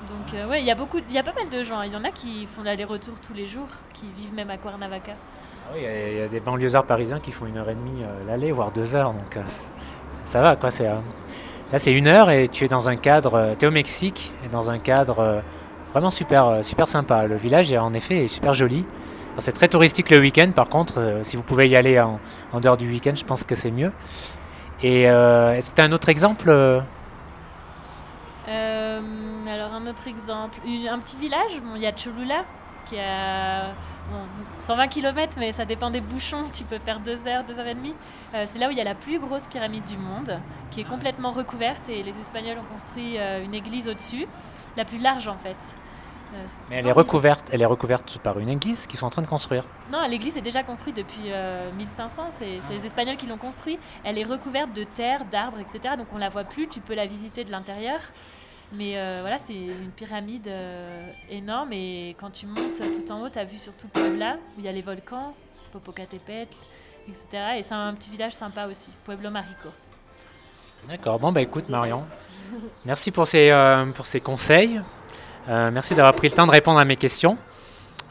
Donc 0.07 0.33
euh, 0.35 0.47
ouais, 0.47 0.59
il 0.61 0.65
y 0.65 0.71
a 0.71 0.75
beaucoup, 0.75 0.99
il 1.09 1.13
y 1.13 1.17
a 1.17 1.23
pas 1.23 1.33
mal 1.33 1.49
de 1.49 1.63
gens. 1.63 1.81
Il 1.81 1.91
y 1.93 1.95
en 1.95 2.03
a 2.03 2.11
qui 2.11 2.45
font 2.45 2.61
l'aller-retour 2.63 3.15
tous 3.25 3.33
les 3.33 3.47
jours, 3.47 3.67
qui 3.93 4.05
vivent 4.15 4.33
même 4.35 4.49
à 4.51 4.57
Cuernavaca. 4.57 5.13
Ah 5.67 5.71
oui, 5.73 5.79
il 5.83 6.13
y 6.13 6.19
y, 6.19 6.21
a 6.21 6.27
des 6.27 6.39
banlieusards 6.39 6.85
parisiens 6.85 7.19
qui 7.19 7.31
font 7.31 7.47
une 7.47 7.57
heure 7.57 7.69
et 7.69 7.73
demie 7.73 8.03
euh, 8.03 8.27
l'aller, 8.27 8.51
voire 8.51 8.71
deux 8.71 8.93
heures, 8.93 9.13
donc 9.13 9.35
euh, 9.35 9.41
ça 10.23 10.41
va 10.43 10.55
quoi. 10.55 10.69
C'est, 10.69 10.87
euh, 10.87 10.95
là, 11.75 11.79
c'est 11.79 11.91
une 11.91 12.07
heure 12.07 12.29
et 12.29 12.47
tu 12.47 12.63
es 12.63 12.69
dans 12.69 12.87
un 12.87 12.95
cadre, 12.95 13.53
tu 13.59 13.65
es 13.65 13.67
au 13.67 13.71
Mexique 13.71 14.31
et 14.45 14.47
dans 14.47 14.71
un 14.71 14.79
cadre 14.79 15.19
euh, 15.19 15.41
vraiment 15.91 16.09
super, 16.09 16.47
euh, 16.47 16.61
super 16.61 16.87
sympa. 16.87 17.27
Le 17.27 17.35
village, 17.35 17.69
est, 17.69 17.77
en 17.77 17.93
effet, 17.93 18.29
super 18.29 18.53
joli. 18.53 18.85
C'est 19.39 19.51
très 19.51 19.67
touristique 19.67 20.09
le 20.09 20.19
week-end, 20.19 20.51
par 20.55 20.69
contre, 20.69 20.99
euh, 20.99 21.23
si 21.23 21.35
vous 21.35 21.43
pouvez 21.43 21.67
y 21.67 21.75
aller 21.75 21.99
en, 21.99 22.19
dehors 22.61 22.77
du 22.77 22.87
week-end, 22.87 23.11
je 23.13 23.25
pense 23.25 23.43
que 23.43 23.55
c'est 23.55 23.71
mieux. 23.71 23.91
Et 24.83 25.09
euh, 25.09 25.51
est-ce 25.51 25.71
que 25.71 25.75
tu 25.75 25.81
as 25.81 25.83
un 25.83 25.91
autre 25.91 26.07
exemple 26.07 26.45
euh, 26.47 26.79
Euh, 28.47 29.01
alors 29.53 29.73
un 29.73 29.85
autre 29.85 30.07
exemple, 30.07 30.59
un 30.65 30.99
petit 30.99 31.17
village, 31.17 31.61
il 31.75 31.81
y 31.81 31.87
a 31.87 31.91
Cholula 31.91 32.45
qui 32.85 32.97
a 32.99 33.73
bon, 34.11 34.19
120 34.59 34.87
km, 34.87 35.37
mais 35.39 35.51
ça 35.51 35.65
dépend 35.65 35.89
des 35.89 36.01
bouchons, 36.01 36.43
tu 36.51 36.63
peux 36.63 36.79
faire 36.79 36.99
2 36.99 37.27
heures, 37.27 37.43
2 37.43 37.59
heures 37.59 37.67
et 37.67 37.75
demie. 37.75 37.95
Euh, 38.33 38.43
c'est 38.45 38.59
là 38.59 38.67
où 38.67 38.71
il 38.71 38.77
y 38.77 38.81
a 38.81 38.85
la 38.85 38.95
plus 38.95 39.19
grosse 39.19 39.47
pyramide 39.47 39.85
du 39.85 39.97
monde, 39.97 40.39
qui 40.71 40.81
est 40.81 40.85
complètement 40.85 41.31
recouverte 41.31 41.89
et 41.89 42.03
les 42.03 42.19
Espagnols 42.19 42.57
ont 42.57 42.73
construit 42.73 43.17
euh, 43.17 43.43
une 43.43 43.53
église 43.53 43.87
au-dessus, 43.87 44.27
la 44.77 44.85
plus 44.85 44.99
large 44.99 45.27
en 45.27 45.37
fait. 45.37 45.57
Euh, 46.33 46.47
Mais 46.69 46.77
elle 46.77 46.87
est 46.87 46.91
recouverte, 46.91 47.49
elle 47.51 47.61
est 47.61 47.67
recouverte 47.67 48.17
par 48.19 48.39
une 48.39 48.49
église 48.49 48.87
qu'ils 48.87 48.99
sont 48.99 49.05
en 49.05 49.09
train 49.09 49.21
de 49.21 49.27
construire. 49.27 49.65
non, 49.91 50.05
l'église 50.09 50.37
est 50.37 50.41
déjà 50.41 50.63
construite 50.63 50.97
depuis 50.97 51.31
euh, 51.31 51.71
1500, 51.73 52.29
c'est 52.31 52.59
les 52.69 52.85
Espagnols 52.85 53.17
qui 53.17 53.27
l'ont 53.27 53.37
construite. 53.37 53.79
Elle 54.03 54.17
est 54.17 54.23
recouverte 54.23 54.73
de 54.73 54.83
terre, 54.83 55.25
d'arbres, 55.25 55.59
etc. 55.59 55.95
Donc 55.97 56.07
on 56.13 56.17
la 56.17 56.29
voit 56.29 56.43
plus, 56.43 56.67
tu 56.67 56.79
peux 56.79 56.95
la 56.95 57.05
visiter 57.05 57.43
de 57.43 57.51
l'intérieur. 57.51 57.99
Mais 58.73 58.97
euh, 58.97 59.19
voilà, 59.21 59.37
c'est 59.39 59.53
une 59.53 59.91
pyramide 59.95 60.47
euh, 60.47 61.09
énorme 61.29 61.71
et 61.71 62.15
quand 62.19 62.31
tu 62.31 62.45
montes 62.47 62.81
tout 62.81 63.11
en 63.11 63.21
haut, 63.21 63.29
tu 63.29 63.39
as 63.39 63.45
vu 63.45 63.57
surtout 63.57 63.87
Puebla, 63.87 64.37
où 64.55 64.59
il 64.59 64.65
y 64.65 64.67
a 64.67 64.71
les 64.71 64.81
volcans, 64.81 65.35
Popocatépetl, 65.71 66.53
etc. 67.07 67.27
Et 67.57 67.63
c'est 67.63 67.75
un 67.75 67.93
petit 67.93 68.09
village 68.09 68.33
sympa 68.33 68.65
aussi, 68.67 68.89
Pueblo 69.03 69.29
Marico. 69.29 69.69
D'accord, 70.89 71.19
bon 71.19 71.31
bah 71.31 71.41
écoute 71.41 71.69
Marion, 71.69 72.03
merci 72.85 73.11
pour 73.11 73.27
ces, 73.27 73.49
euh, 73.49 73.85
pour 73.87 74.05
ces 74.05 74.19
conseils. 74.19 74.81
Merci 75.47 75.93
d'avoir 75.93 76.15
pris 76.15 76.27
le 76.27 76.33
temps 76.33 76.47
de 76.47 76.51
répondre 76.51 76.79
à 76.79 76.85
mes 76.85 76.95
questions. 76.95 77.37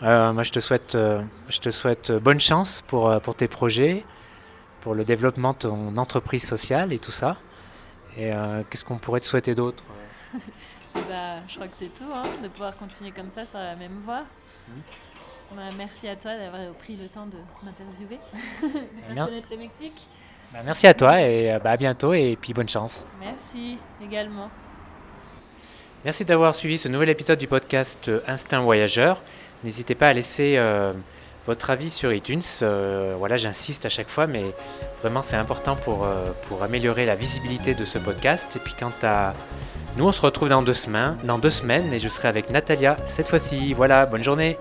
Moi 0.00 0.42
je 0.44 0.52
te 0.52 0.60
souhaite, 0.60 0.96
je 1.48 1.58
te 1.58 1.70
souhaite 1.70 2.12
bonne 2.12 2.38
chance 2.38 2.84
pour, 2.86 3.20
pour 3.22 3.34
tes 3.34 3.48
projets, 3.48 4.04
pour 4.80 4.94
le 4.94 5.04
développement 5.04 5.52
de 5.52 5.58
ton 5.58 5.96
entreprise 5.96 6.46
sociale 6.46 6.92
et 6.92 7.00
tout 7.00 7.10
ça. 7.10 7.38
Et 8.16 8.30
qu'est-ce 8.70 8.84
qu'on 8.84 8.98
pourrait 8.98 9.18
te 9.18 9.26
souhaiter 9.26 9.56
d'autre? 9.56 9.82
bah, 10.94 11.40
je 11.49 11.55
crois 11.55 11.68
que 11.68 11.77
c'est 11.77 11.92
tout, 11.92 12.11
hein, 12.12 12.23
de 12.42 12.49
pouvoir 12.49 12.77
continuer 12.77 13.11
comme 13.11 13.31
ça 13.31 13.44
sur 13.44 13.59
la 13.59 13.77
même 13.77 14.01
voie. 14.05 14.25
Bah, 15.55 15.62
merci 15.77 16.09
à 16.09 16.16
toi 16.16 16.37
d'avoir 16.37 16.73
pris 16.75 16.97
le 16.97 17.09
temps 17.09 17.27
de 17.27 17.38
m'interviewer, 17.62 18.18
de 18.62 19.25
connaître 19.25 19.49
le 19.51 19.57
Mexique. 19.57 20.07
Bah, 20.53 20.61
Merci 20.64 20.87
à 20.87 20.94
toi 20.94 21.20
et 21.20 21.53
euh, 21.53 21.59
bah, 21.59 21.73
à 21.73 21.77
bientôt 21.77 22.12
et 22.12 22.37
puis 22.40 22.53
bonne 22.53 22.68
chance. 22.68 23.07
Merci 23.20 23.79
également. 24.03 24.51
Merci 26.05 26.25
d'avoir 26.25 26.55
suivi 26.55 26.77
ce 26.77 26.88
nouvel 26.88 27.09
épisode 27.09 27.38
du 27.38 27.47
podcast 27.47 28.09
euh, 28.09 28.20
Instinct 28.27 28.61
Voyageur. 28.61 29.23
N'hésitez 29.64 29.94
pas 29.94 30.09
à 30.09 30.12
laisser 30.12 30.57
euh, 30.59 30.92
votre 31.47 31.70
avis 31.70 31.90
sur 31.90 32.12
iTunes. 32.12 32.42
Euh, 32.62 33.14
voilà, 33.18 33.37
j'insiste 33.37 33.87
à 33.87 33.88
chaque 33.88 34.09
fois, 34.09 34.27
mais 34.27 34.44
vraiment 35.03 35.23
c'est 35.23 35.37
important 35.37 35.77
pour, 35.77 36.05
euh, 36.05 36.27
pour 36.49 36.62
améliorer 36.62 37.07
la 37.07 37.14
visibilité 37.14 37.75
de 37.75 37.85
ce 37.85 37.99
podcast. 37.99 38.57
Et 38.57 38.59
puis 38.59 38.75
quant 38.79 38.92
à, 39.03 39.33
Nous, 39.96 40.04
on 40.04 40.11
se 40.11 40.20
retrouve 40.20 40.48
dans 40.48 40.62
deux 40.62 40.72
semaines, 40.72 41.16
dans 41.22 41.38
deux 41.38 41.50
semaines 41.50 41.92
et 41.92 42.00
je 42.00 42.09
serai 42.09 42.26
avec 42.26 42.50
Natalia 42.50 42.96
cette 43.07 43.28
fois-ci. 43.28 43.74
Voilà, 43.74 44.07
bonne 44.07 44.24
journée. 44.24 44.59